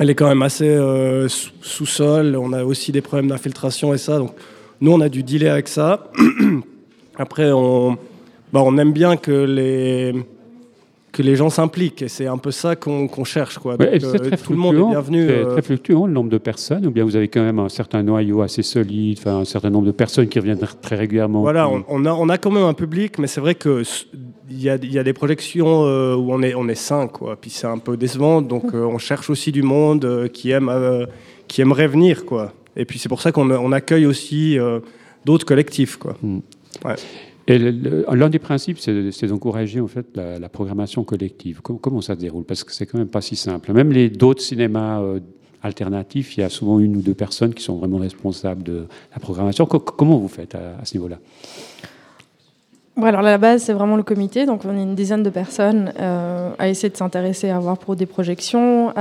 [0.00, 2.34] elle est quand même assez euh, sous- sous-sol.
[2.36, 4.18] On a aussi des problèmes d'infiltration et ça.
[4.18, 4.32] Donc,
[4.80, 6.10] nous, on a dû dealer avec ça.
[7.16, 7.92] Après, on,
[8.52, 10.14] bah, on aime bien que les,
[11.14, 12.02] que les gens s'impliquent.
[12.02, 13.56] Et c'est un peu ça qu'on cherche.
[13.58, 13.78] Quoi.
[13.78, 15.26] Donc, euh, très tout le monde est fluctuant, bienvenu.
[15.26, 17.70] C'est euh, très fluctuant le nombre de personnes, ou bien vous avez quand même un
[17.70, 21.40] certain noyau assez solide, enfin, un certain nombre de personnes qui reviennent très régulièrement.
[21.40, 23.82] Voilà, on, on a, on a quand même un public, mais c'est vrai que
[24.50, 27.12] il y a, il y a des projections euh, où on est, on est cinq,
[27.12, 27.36] quoi.
[27.40, 30.68] Puis c'est un peu décevant, donc euh, on cherche aussi du monde euh, qui aime,
[30.68, 31.06] euh,
[31.48, 32.52] qui aimerait venir, quoi.
[32.76, 34.80] Et puis c'est pour ça qu'on on accueille aussi euh,
[35.24, 36.16] d'autres collectifs, quoi.
[36.84, 36.96] Ouais.
[37.46, 41.60] Et l'un des principes, c'est d'encourager en fait la, programmation collective.
[41.60, 42.44] Com- comment ça se déroule?
[42.44, 43.72] Parce que c'est quand même pas si simple.
[43.72, 45.20] Même les d'autres cinémas euh,
[45.62, 49.20] alternatifs, il y a souvent une ou deux personnes qui sont vraiment responsables de la
[49.20, 49.66] programmation.
[49.66, 51.18] Co- comment vous faites à, ce niveau-là?
[52.96, 55.92] Alors à la base, c'est vraiment le comité, donc on est une dizaine de personnes
[55.98, 58.92] euh, à essayer de s'intéresser à voir pour des projections.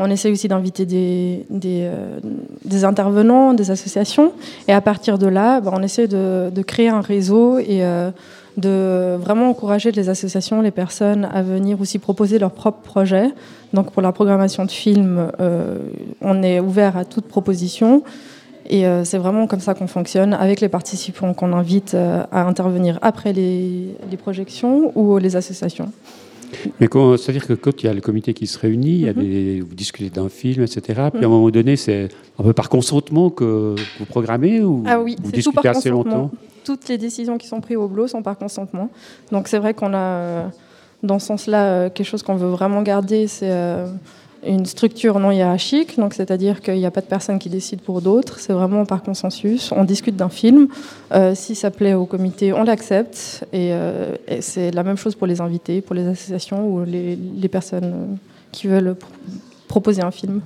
[0.00, 2.20] On essaie aussi d'inviter euh,
[2.64, 4.32] des intervenants, des associations,
[4.66, 8.10] et à partir de là, bah, on essaie de, créer un réseau et euh,
[8.56, 13.30] de vraiment encourager les associations, les personnes à venir aussi proposer leurs propres projets.
[13.74, 15.76] Donc pour la programmation de films, euh,
[16.22, 18.02] on est ouvert à toute proposition.
[18.68, 23.32] Et c'est vraiment comme ça qu'on fonctionne avec les participants qu'on invite à intervenir après
[23.32, 25.90] les projections ou les associations.
[26.80, 29.12] Mais c'est-à-dire que quand il y a le comité qui se réunit, il y a
[29.12, 29.20] Mhm.
[29.20, 30.80] des, vous discutez d'un film, etc.
[30.84, 31.28] Puis à un Mhm.
[31.28, 35.36] moment donné, c'est un peu par consentement que vous programmez ou Ah oui, vous tout
[35.36, 36.30] discutez par assez longtemps
[36.64, 38.90] Toutes les décisions qui sont prises au BLO sont par consentement.
[39.32, 40.50] Donc c'est vrai qu'on a,
[41.02, 43.86] dans ce sens-là, euh, quelque chose qu'on veut vraiment garder, c'est euh,
[44.46, 48.00] une structure non hiérarchique, donc c'est-à-dire qu'il n'y a pas de personne qui décide pour
[48.00, 49.70] d'autres, c'est vraiment par consensus.
[49.72, 50.68] On discute d'un film,
[51.12, 55.14] euh, si ça plaît au comité, on l'accepte, et, euh, et c'est la même chose
[55.14, 58.06] pour les invités, pour les associations ou les, les personnes euh,
[58.52, 59.04] qui veulent pr-
[59.68, 60.40] proposer un film.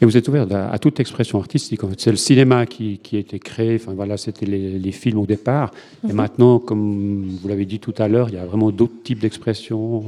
[0.00, 1.82] Et vous êtes ouvert à, à toute expression artistique.
[1.82, 3.76] En fait, c'est le cinéma qui, qui a été créé.
[3.76, 5.70] Enfin voilà, c'était les, les films au départ.
[6.04, 6.16] Et Mhm.
[6.16, 10.04] maintenant, comme vous l'avez dit tout à l'heure, il y a vraiment d'autres types d'expressions.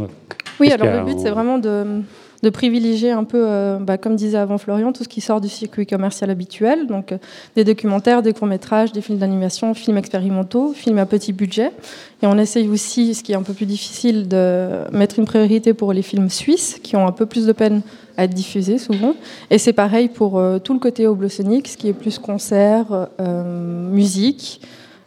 [0.61, 2.03] Oui, alors a le but, c'est vraiment de,
[2.43, 5.49] de privilégier un peu, euh, bah, comme disait avant Florian, tout ce qui sort du
[5.49, 7.19] circuit commercial habituel, donc euh,
[7.57, 11.73] des documentaires, des courts-métrages, des films d'animation, films expérimentaux, films à petit budget.
[12.23, 15.75] Et on essaye aussi, ce qui est un peu plus difficile, de mettre une priorité
[15.75, 17.83] pour les films suisses, qui ont un peu plus de peine
[18.17, 19.15] à être diffusés souvent.
[19.51, 23.09] Et c'est pareil pour euh, tout le côté oblosonique, ce qui est plus concert,
[23.91, 24.61] musique.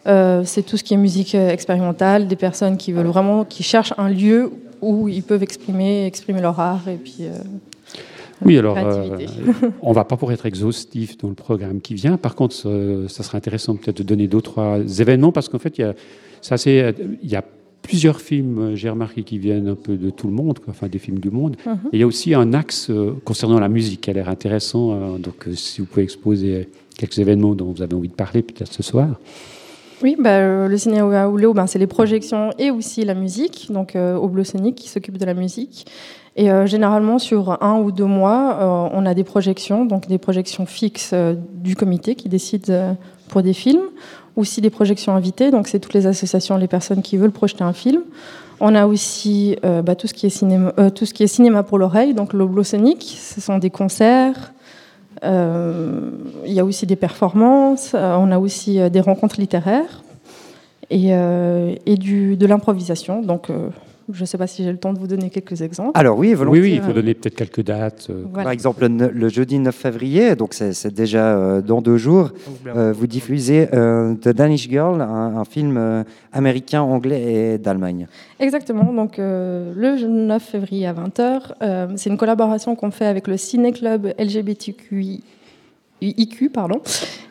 [0.05, 4.07] C'est tout ce qui est musique expérimentale, des personnes qui veulent vraiment, qui cherchent un
[4.07, 4.51] lieu
[4.82, 7.17] où ils peuvent exprimer, exprimer leur art et puis.
[7.21, 7.32] euh,
[8.45, 9.17] Oui, alors, euh,
[9.82, 12.17] on va pas pour être exhaustif dans le programme qui vient.
[12.17, 15.78] Par contre, euh, ça serait intéressant peut-être de donner deux, trois événements parce qu'en fait,
[15.78, 15.93] il y a,
[16.41, 16.91] c'est assez, euh,
[17.23, 17.43] il y a
[17.82, 20.88] plusieurs films, euh, j'ai remarqué, qui viennent un peu de tout le monde, quoi, enfin
[20.88, 21.55] des films du monde.
[21.65, 21.73] Mhm.
[21.93, 24.91] Et il y a aussi un axe euh, concernant la musique qui a l'air intéressant.
[24.91, 28.41] euh, donc, euh, si vous pouvez exposer quelques événements dont vous avez envie de parler
[28.41, 29.19] peut-être ce soir.
[30.03, 33.95] Oui, bah, euh, le cinéma Ouleo, ben, c'est les projections et aussi la musique, donc
[33.95, 35.87] euh, Oblosonic qui s'occupe de la musique.
[36.35, 40.19] Et euh, généralement, sur un ou deux mois, euh, on a des projections, donc des
[40.19, 42.93] projections fixes euh, du comité qui décide euh,
[43.27, 43.81] pour des films,
[44.35, 47.73] aussi des projections invitées, donc c'est toutes les associations, les personnes qui veulent projeter un
[47.73, 48.01] film.
[48.59, 51.77] On a aussi bah, tout, ce qui est cinéma, tout ce qui est cinéma pour
[51.77, 54.51] l'oreille, donc l'Oblosonic, ce sont des concerts,
[55.24, 60.01] il y a aussi des performances, euh, on a aussi euh, des rencontres littéraires
[60.89, 63.22] et, euh, et de l'improvisation.
[63.22, 63.70] Donc, euh,
[64.11, 65.91] je ne sais pas si j'ai le temps de vous donner quelques exemples.
[65.93, 66.61] Alors oui, volontiers.
[66.61, 68.07] Oui, oui, il faut donner peut-être quelques dates.
[68.09, 68.43] euh, Voilà.
[68.43, 72.31] Par exemple, le, jeudi 9 février, donc c'est déjà euh, dans deux jours,
[72.67, 78.07] euh, vous diffusez euh, The Danish Girl, un, un film euh, américain, anglais et d'Allemagne.
[78.39, 78.93] Exactement.
[78.93, 84.13] Donc, euh, le 9 février à 20h, c'est une collaboration qu'on fait avec le Ciné-Club
[84.17, 85.23] LGBTQI.
[85.99, 86.79] IQ, pardon.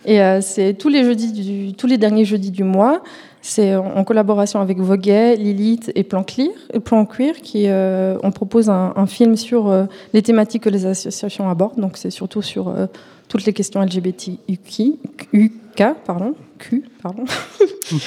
[0.04, 3.00] Et euh, c'est tous les jeudis, du, tous les derniers jeudis du mois.
[3.48, 6.50] C'est en collaboration avec Voguet, Lilith et Plan Clear,
[6.84, 10.84] Plan Queer, qui euh, on propose un, un film sur euh, les thématiques que les
[10.84, 11.78] associations abordent.
[11.80, 12.86] Donc c'est surtout sur euh,
[13.28, 14.94] toutes les questions LGBTQ,
[15.32, 17.24] UK, pardon, Q, pardon.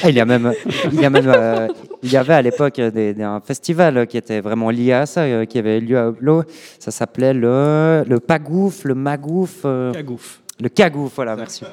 [0.03, 0.51] Ah, il y a même,
[0.91, 1.67] il y a même, euh,
[2.03, 5.21] il y avait à l'époque des- des- un festival qui était vraiment lié à ça,
[5.21, 6.43] euh, qui avait lieu à Oblo.
[6.79, 9.61] Ça s'appelait le, le Pagouf, le Magouf.
[9.63, 10.41] euh, Cagouf.
[10.61, 11.63] Le Cagouf, voilà, merci.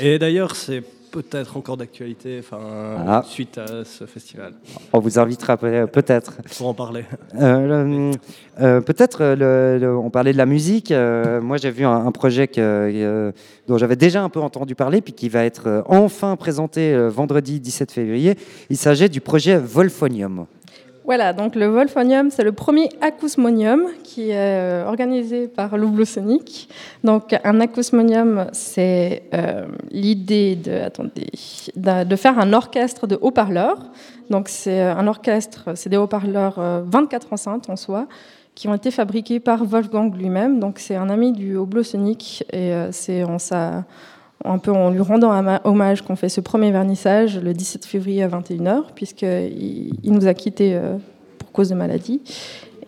[0.00, 0.82] Et d'ailleurs, c'est
[1.22, 2.58] peut-être encore d'actualité, enfin,
[3.06, 3.22] Ah.
[3.26, 4.52] suite à ce festival.
[4.92, 6.34] On vous invitera peut- peut-être.
[6.58, 7.04] Pour en parler.
[7.40, 8.12] Euh,
[8.60, 10.90] euh, Peut-être, euh, on parlait de la musique.
[10.92, 13.32] euh, moi, j'ai vu un, un projet que, euh,
[13.66, 17.08] dont j'avais déjà un peu entendu parler, puis qui va être euh, enfin présenté euh,
[17.08, 18.36] vendredi 17 février.
[18.70, 20.46] Il s'agit du projet Volphonium.
[21.06, 26.68] Voilà, donc le Wolfonium, c'est le premier acousmonium qui est euh, organisé par l'Oblosonic.
[27.04, 33.78] Donc un acousmonium, c'est euh, l'idée de, de, faire un orchestre de haut-parleurs.
[34.30, 38.08] Donc c'est euh, un orchestre, c'est des haut-parleurs euh, 24 enceintes en soi
[38.56, 40.58] qui ont été fabriqués par Wolfgang lui-même.
[40.58, 43.84] Donc c'est un ami du Oblosonic et c'est en sa
[44.46, 45.32] un peu en lui rendant
[45.64, 50.34] hommage qu'on fait ce premier vernissage le 17 février à 21h, puisqu'il il nous a
[50.34, 50.96] quittés euh,
[51.38, 52.20] pour cause de maladie.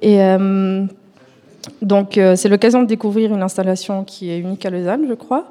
[0.01, 0.85] Et euh,
[1.83, 5.49] donc, euh, c'est l'occasion de découvrir une installation qui est unique à Lausanne, je crois,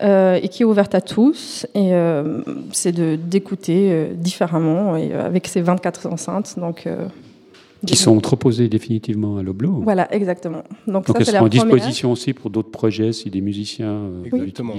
[0.00, 1.66] et qui est ouverte à tous.
[1.74, 1.92] Et
[2.72, 6.58] c'est d'écouter différemment, et, avec ces 24 enceintes.
[6.58, 6.86] Donc,
[7.86, 9.80] qui sont proposés définitivement à l'Oblo.
[9.82, 10.62] Voilà, exactement.
[10.86, 11.64] Donc, Donc ça, elles la en première.
[11.64, 14.22] disposition aussi pour d'autres projets si des musiciens euh,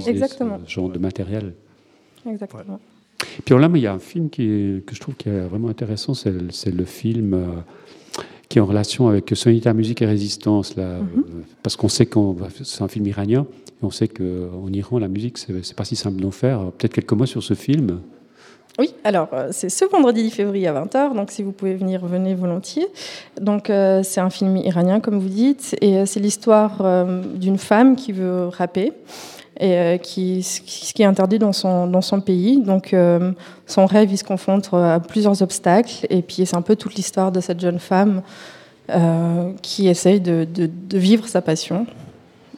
[0.08, 0.60] exactement.
[0.66, 1.54] ce genre de matériel.
[2.30, 2.80] Exactement.
[3.18, 5.30] Puis alors là, mais il y a un film qui est- que je trouve qui
[5.30, 7.46] est vraiment intéressant, c'est le, c'est le film euh,
[8.50, 11.08] qui est en relation avec Sonita Musique et Résistance, là, Mhm.
[11.18, 11.24] euh,
[11.64, 13.46] parce qu'on sait va- c'est un film iranien,
[13.82, 16.72] et on sait qu'en Iran, la musique, c'est pas si simple d'en faire.
[16.78, 18.00] Peut-être quelques mots sur ce film.
[18.80, 22.06] Oui, alors euh, c'est ce vendredi 10 février à 20h, donc si vous pouvez venir,
[22.06, 22.88] venez volontiers.
[23.42, 27.96] Donc euh, c'est un film iranien, comme vous dites, et euh, c'est l'histoire d'une femme
[27.96, 28.94] qui veut rapper
[29.60, 32.62] et qui, ce qui est interdit dans son, dans son pays.
[32.62, 32.96] Donc
[33.66, 37.32] son rêve, il se confronte à plusieurs obstacles, et puis c'est un peu toute l'histoire
[37.32, 38.22] de cette jeune femme
[39.64, 40.48] qui essaye de
[40.94, 41.88] vivre sa passion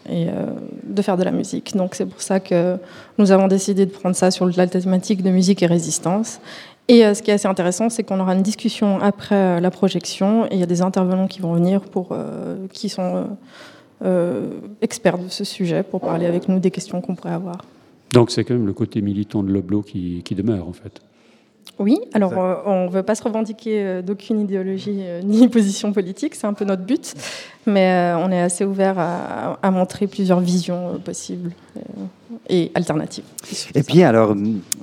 [0.09, 0.47] et euh,
[0.83, 1.75] de faire de la musique.
[1.75, 2.77] Donc c'est pour ça que
[3.17, 6.39] nous avons décidé de prendre ça sur la thématique de musique et résistance.
[6.87, 9.71] Et euh, ce qui est assez intéressant, c'est qu'on aura une discussion après euh, la
[9.71, 12.15] projection et il y a des intervenants qui vont venir pour,
[12.73, 13.27] qui sont
[14.81, 17.57] experts de ce sujet pour parler avec nous des questions qu'on pourrait avoir.
[18.13, 21.01] Donc c'est quand même le côté militant de Loblo qui, qui demeure en fait.
[21.77, 25.93] Oui, alors euh, on ne veut pas se revendiquer euh, d'aucune idéologie euh, ni position
[25.93, 27.13] politique, c'est un peu notre but,
[27.65, 31.51] mais on est assez ouvert à, à montrer plusieurs visions possibles
[32.49, 33.23] et alternatives.
[33.75, 34.35] Et puis, alors,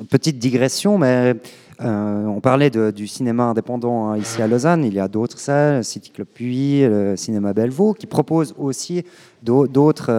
[0.08, 1.34] petite digression, mais
[1.80, 4.84] on parlait de- du cinéma indépendant hein, ici à Lausanne.
[4.84, 9.04] Il y a d'autres salles, City Club Puy, le cinéma Bellevaux, qui proposent aussi
[9.42, 10.10] d'au- d'autres.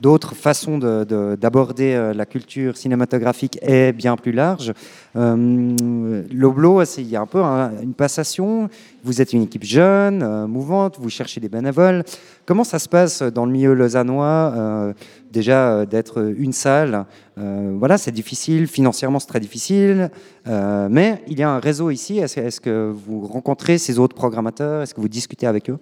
[0.00, 4.72] D'autres façons de- de- d'aborder euh, la culture cinématographique est bien plus large.
[5.16, 8.68] Euh, L'Oblo, il y a un peu un- une passation.
[9.02, 12.04] Vous êtes une équipe jeune, euh, mouvante, vous cherchez des bénévoles.
[12.46, 14.92] Comment ça se passe dans le milieu lausannois euh,
[15.32, 17.04] Déjà, d'être une salle,
[17.36, 20.10] voilà, c'est difficile, financièrement c'est très difficile,
[20.46, 22.18] mais il y a un réseau ici.
[22.18, 24.80] Est-ce que vous rencontrez ces autres programmateurs?
[24.82, 25.78] Est-ce que vous discutez avec eux?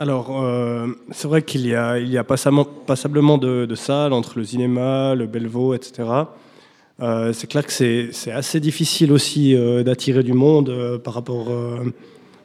[0.00, 4.38] Alors, euh, c'est vrai qu'il y a, il y a passablement, de, de salles entre
[4.38, 6.08] le cinéma, le Bellevaux, etc.
[7.02, 11.48] Euh, c'est clair que c'est assez difficile aussi euh, d'attirer du monde par rapport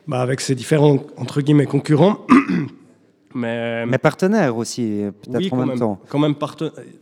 [0.06, 2.20] bah, avec ces différents entre guillemets concurrents.
[3.34, 6.00] Mais, Mais partenaires aussi, peut-être oui, en quand même, même, temps.
[6.08, 6.36] Quand même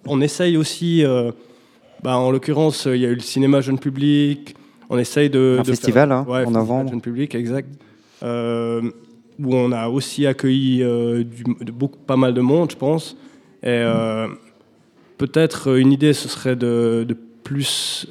[0.08, 1.04] On essaye aussi,
[2.04, 4.56] bah, en l'occurrence, il y a eu le cinéma jeune public.
[4.90, 5.58] On essaye de.
[5.60, 6.90] Un de festival, faire- hein, ouais, en festival novembre.
[6.92, 7.70] jeune public, exact.
[9.40, 11.24] Où on a aussi accueilli euh,
[11.74, 13.18] beaucoup, pas mal de monde, je pense.
[13.64, 14.28] Et euh,
[15.18, 18.08] peut-être euh, une idée, ce serait de, plus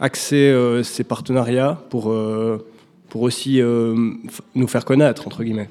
[0.00, 2.14] axer ces partenariats pour,
[3.10, 5.68] pour aussi nous faire connaître, entre guillemets.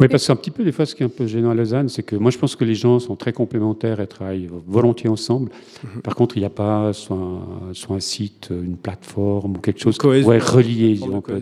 [0.00, 1.50] Oui, parce que c'est un petit peu des fois ce qui est un peu gênant
[1.50, 4.48] à Lausanne, c'est que moi je pense que les gens sont très complémentaires et travaillent
[4.66, 5.50] volontiers ensemble.
[5.82, 6.02] Mhm.
[6.02, 9.80] Par contre, il n'y a pas soit un, soit un site, une plateforme ou quelque
[9.80, 10.94] chose qui pourrait relier,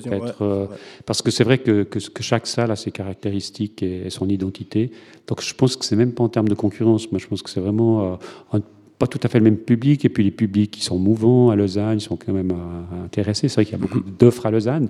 [0.08, 0.40] peut-être.
[0.40, 0.76] ouais, euh, ouais.
[1.04, 4.26] Parce que c'est vrai que, que, que chaque salle a ses caractéristiques et, et son
[4.28, 4.90] identité.
[5.26, 7.10] Donc je pense que c'est même pas en termes de concurrence.
[7.12, 8.16] Moi je pense que c'est vraiment euh,
[8.56, 8.62] un-
[8.98, 10.06] pas tout à fait le même public.
[10.06, 13.48] Et puis les publics qui sont mouvants à Lausanne, ils sont quand même euh, intéressés.
[13.48, 14.88] C'est vrai qu'il y a beaucoup d'offres à Lausanne.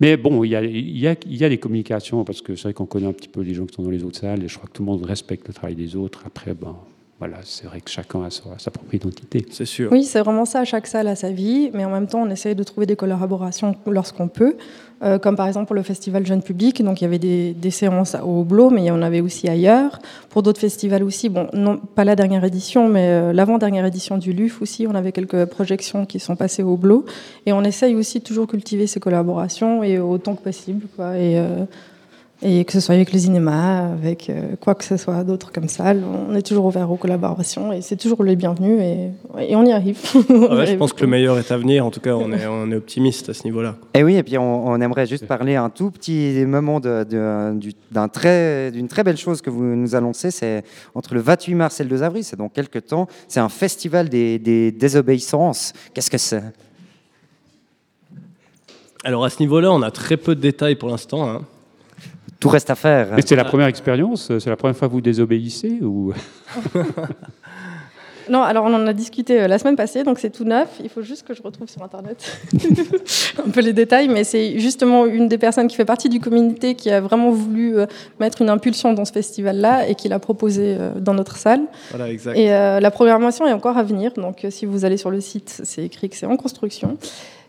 [0.00, 2.74] Mais bon, il y, a, y a, y a des communications, parce que c'est vrai
[2.74, 4.56] qu'on connaît un petit peu les gens qui sont dans les autres salles, et je
[4.56, 6.22] crois que tout le monde respecte le travail des autres.
[6.26, 6.76] Après, ben,
[7.22, 9.46] voilà, c'est vrai que chacun a sa, sa propre identité.
[9.48, 9.92] C'est sûr.
[9.92, 10.64] Oui, c'est vraiment ça.
[10.64, 13.76] Chaque salle a sa vie, mais en même temps, on essaye de trouver des collaborations
[13.86, 14.56] lorsqu'on peut.
[15.04, 17.70] Euh, comme par exemple pour le festival Jeune Public, donc il y avait des, des
[17.70, 20.00] séances au Blo, mais il y en avait aussi ailleurs.
[20.30, 24.32] Pour d'autres festivals aussi, bon, non, pas la dernière édition, mais euh, l'avant-dernière édition du
[24.32, 27.04] LUF aussi, on avait quelques projections qui sont passées au Blo.
[27.46, 30.88] Et on essaye aussi de toujours cultiver ces collaborations et autant que possible.
[30.96, 31.66] Quoi, et, euh,
[32.44, 35.68] et que ce soit avec le cinéma, avec euh, quoi que ce soit d'autre comme
[35.68, 39.10] ça, on est toujours ouvert aux collaborations et c'est toujours les bienvenus et,
[39.48, 39.98] et on y arrive.
[40.28, 41.86] Ouais, je pense que le meilleur est à venir.
[41.86, 43.76] En tout cas, on est, on est optimiste à ce niveau-là.
[43.94, 47.58] Et oui, et puis on, on aimerait juste parler un tout petit moment de- de-
[47.58, 50.30] du- d'un très- d'une très, belle chose que vous nous annoncez.
[50.30, 50.64] C'est
[50.94, 53.06] entre le 28 mars et le 2 avril, c'est dans quelques temps.
[53.28, 55.72] C'est un festival des, des désobéissances.
[55.94, 56.42] Qu'est-ce que c'est?
[59.04, 61.28] Alors à ce niveau-là, on a très peu de détails pour l'instant.
[61.28, 61.42] hein.
[62.42, 63.08] Tout reste à faire.
[63.14, 66.12] Mais c'est la première expérience C'est la première fois que vous désobéissez ou...
[68.30, 70.68] Non, alors on en a discuté euh, la semaine passée, donc c'est tout neuf.
[70.82, 72.38] Il faut juste que je retrouve sur Internet
[73.44, 76.76] un peu les détails, mais c'est justement une des personnes qui fait partie du comité
[76.76, 77.86] qui a vraiment voulu euh,
[78.20, 81.62] mettre une impulsion dans ce festival-là et qui l'a proposé euh, dans notre salle.
[81.90, 82.38] Voilà, exact.
[82.38, 85.60] Et euh, la programmation est encore à venir, donc si vous allez sur le site,
[85.64, 86.98] c'est écrit que c'est en construction.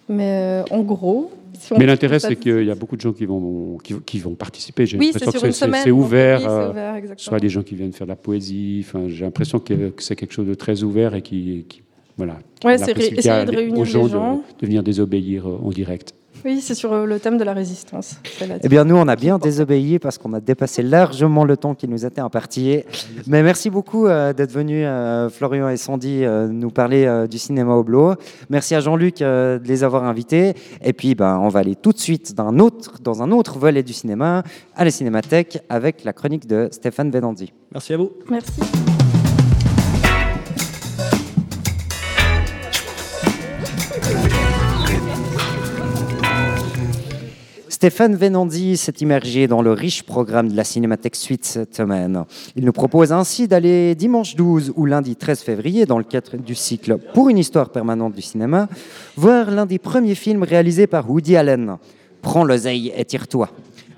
[0.10, 1.32] Mais euh, en gros,
[1.68, 4.36] si Mais l'intérêt, c'est qu'il y a beaucoup de gens qui vont, qui, qui vont
[4.36, 4.86] participer.
[4.86, 7.24] J'ai Oui, l'impression que c'est- ouvert, oui, euh, ouvert, exactement.
[7.30, 8.84] soit des gens qui viennent faire de la poésie.
[8.86, 11.82] Enfin, j'ai l'impression que, que c'est quelque chose de très ouvert et qui, qui-
[12.18, 12.38] voilà.
[12.64, 14.36] Ouais, c'est essayer de réunir aux les gens, gens.
[14.36, 16.14] De, de venir désobéir euh, en direct.
[16.46, 18.16] Oui, c'est sur euh, le thème de la résistance.
[18.62, 21.88] Eh bien, nous, on a bien désobéi parce qu'on a dépassé largement le temps qui
[21.88, 22.82] nous était imparti.
[23.28, 27.38] Mais merci beaucoup euh, d'être venus, euh, Florian et Sandy, euh, nous parler euh, du
[27.38, 28.16] cinéma au Blo.
[28.50, 30.54] Merci à Jean-Luc euh, de les avoir invités.
[30.84, 33.58] Et puis, ben, on va aller tout de suite dans un autre, dans un autre
[33.58, 34.44] volet du cinéma,
[34.76, 37.54] à la Cinémathèque, avec la chronique de Stéphane Venanzi.
[37.72, 38.12] Merci à vous.
[38.30, 38.62] Merci.
[47.84, 52.24] Stéphane Venandi s'est immergé dans le riche programme de la Cinémathèque Suite cette semaine.
[52.56, 56.56] Il nous propose ainsi d'aller dimanche 12 ou lundi 13 février, dans le cadre du
[56.56, 58.70] cycle Pour une histoire permanente du cinéma,
[59.18, 61.76] voir l'un des premiers films réalisés par Woody Allen,
[62.22, 63.50] Prends l'oseille et tire-toi.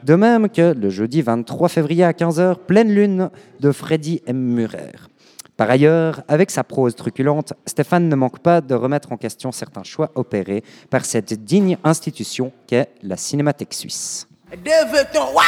[0.04, 3.30] De même que le jeudi 23 février à 15h, Pleine Lune
[3.60, 4.36] de Freddy M.
[4.36, 4.94] Murer.
[5.58, 9.84] Par ailleurs, avec sa prose truculente, Stéphane ne manque pas de remettre en question certains
[9.84, 14.28] choix opérés par cette digne institution qu'est la Cinémathèque suisse.
[14.64, 14.72] Deux,
[15.34, 15.42] wow!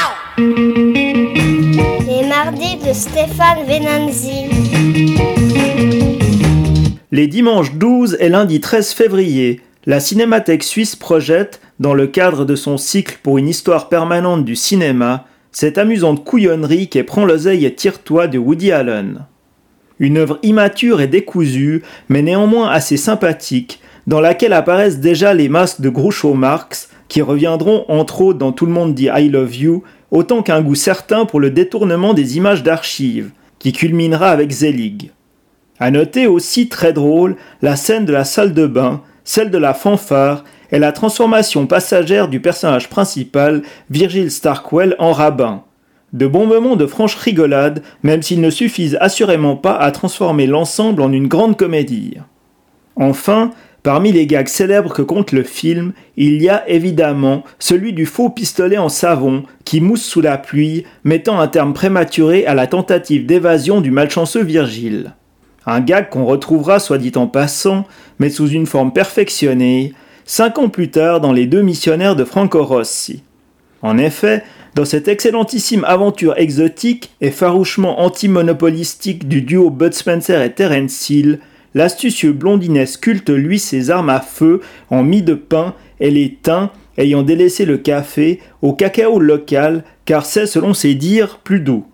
[2.86, 4.45] de Stéphane Venanzi.
[7.12, 12.55] Les dimanches 12 et lundi 13 février, la Cinémathèque suisse projette, dans le cadre de
[12.55, 17.76] son cycle pour une histoire permanente du cinéma, cette amusante couillonnerie qui prend l'oseille et
[17.76, 19.26] tire-toi de Woody Allen.
[19.99, 25.81] Une œuvre immature et décousue, mais néanmoins assez sympathique, dans laquelle apparaissent déjà les masques
[25.81, 29.83] de Groucho Marx, qui reviendront entre autres dans Tout le monde dit I love you,
[30.11, 35.11] autant qu'un goût certain pour le détournement des images d'archives, qui culminera avec Zelig.
[35.79, 39.73] À noter aussi très drôle la scène de la salle de bain, celle de la
[39.73, 45.63] fanfare et la transformation passagère du personnage principal, Virgil Starkwell, en rabbin.
[46.14, 51.01] De bons moments de franche rigolade, même s'ils ne suffisent assurément pas à transformer l'ensemble
[51.01, 52.16] en une grande comédie.
[52.95, 53.51] Enfin,
[53.84, 58.30] parmi les gags célèbres que compte le film, il y a évidemment celui du faux
[58.30, 63.26] pistolet en savon qui mousse sous la pluie, mettant un terme prématuré à la tentative
[63.26, 65.14] d'évasion du malchanceux Virgile.
[65.66, 67.86] Un gag qu'on retrouvera, soit dit en passant,
[68.20, 69.93] mais sous une forme perfectionnée,
[70.24, 73.24] cinq ans plus tard dans Les deux missionnaires de Franco Rossi.
[73.82, 74.43] En effet,
[74.75, 81.39] dans cette excellentissime aventure exotique et farouchement anti-monopolistique du duo Bud Spencer et Terence Hill,
[81.73, 86.71] l'astucieux blondinet sculpte lui ses armes à feu en mie de pain et les teints,
[86.97, 91.86] ayant délaissé le café, au cacao local, car c'est, selon ses dires, plus doux.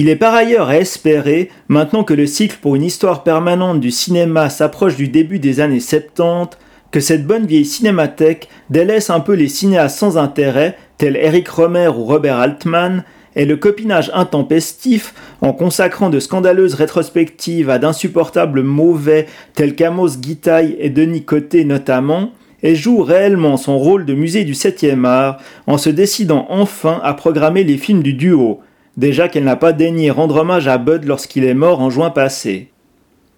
[0.00, 3.90] Il est par ailleurs à espérer, maintenant que le cycle pour une histoire permanente du
[3.90, 6.56] cinéma s'approche du début des années 70,
[6.92, 11.88] que cette bonne vieille cinémathèque délaisse un peu les cinéastes sans intérêt, tels Eric Romer
[11.88, 13.02] ou Robert Altman,
[13.34, 20.76] et le copinage intempestif en consacrant de scandaleuses rétrospectives à d'insupportables mauvais tels qu'Amos Guitaille
[20.78, 22.30] et Denis Coté notamment,
[22.62, 27.14] et joue réellement son rôle de musée du 7e art en se décidant enfin à
[27.14, 28.60] programmer les films du duo,
[28.98, 32.68] déjà qu'elle n'a pas daigné rendre hommage à Bud lorsqu'il est mort en juin passé.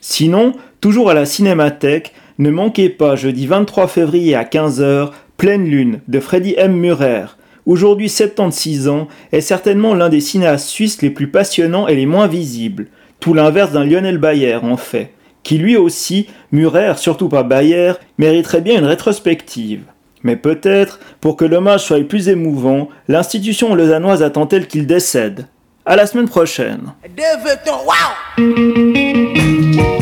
[0.00, 6.00] Sinon, toujours à la Cinémathèque, ne manquez pas jeudi 23 février à 15h, Pleine Lune
[6.08, 6.72] de Freddy M.
[6.72, 7.26] Murer.
[7.66, 12.26] Aujourd'hui 76 ans, est certainement l'un des cinéastes suisses les plus passionnants et les moins
[12.26, 12.88] visibles.
[13.20, 18.62] Tout l'inverse d'un Lionel Bayer en fait, qui lui aussi, Murer, surtout pas Bayer, mériterait
[18.62, 19.82] bien une rétrospective.
[20.22, 25.46] Mais peut-être, pour que l'hommage soit plus émouvant, l'institution lausannoise attend-elle qu'il décède.
[25.86, 26.92] À la semaine prochaine.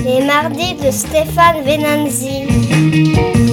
[0.05, 3.47] Les mardis de Stéphane Venanzi.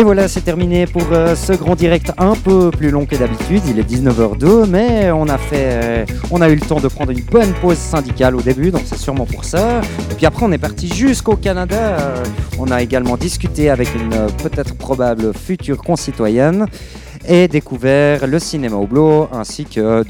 [0.00, 3.60] Et voilà, c'est terminé pour euh, ce grand direct un peu plus long que d'habitude.
[3.68, 7.10] Il est 19h02, mais on a fait, euh, on a eu le temps de prendre
[7.10, 9.82] une bonne pause syndicale au début, donc c'est sûrement pour ça.
[10.10, 11.76] Et puis après, on est parti jusqu'au Canada.
[11.76, 12.24] Euh,
[12.58, 14.08] on a également discuté avec une
[14.42, 16.64] peut-être probable future concitoyenne
[17.32, 20.04] et découvert le cinéma Oblot ainsi que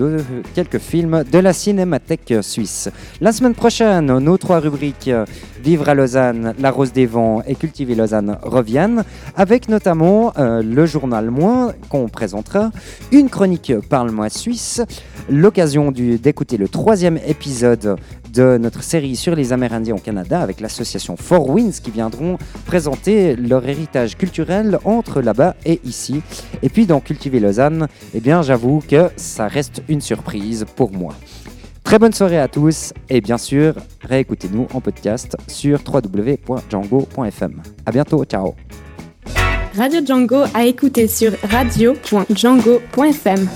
[0.55, 2.89] quelques films de la Cinémathèque suisse.
[3.21, 5.27] La semaine prochaine, nos trois rubriques euh,
[5.63, 9.05] Vivre à Lausanne, La Rose des Vents et Cultiver Lausanne reviennent,
[9.37, 12.71] avec notamment euh, le journal Moins qu'on présentera,
[13.13, 14.81] une chronique Parle-moi Suisse,
[15.29, 17.99] l'occasion d'écouter le troisième épisode
[18.33, 23.37] de notre série sur les Amérindiens au Canada avec l'association Four Winds qui viendront présenter
[23.37, 26.23] leur héritage culturel entre là-bas et ici.
[26.63, 31.15] Et puis dans Cultiver Lausanne, eh bien j'avoue que ça reste une surprise pour moi.
[31.83, 37.63] Très bonne soirée à tous et bien sûr, réécoutez-nous en podcast sur www.django.fm.
[37.85, 38.55] À bientôt, ciao.
[39.77, 43.49] Radio Django à écouter sur radio.django.fm.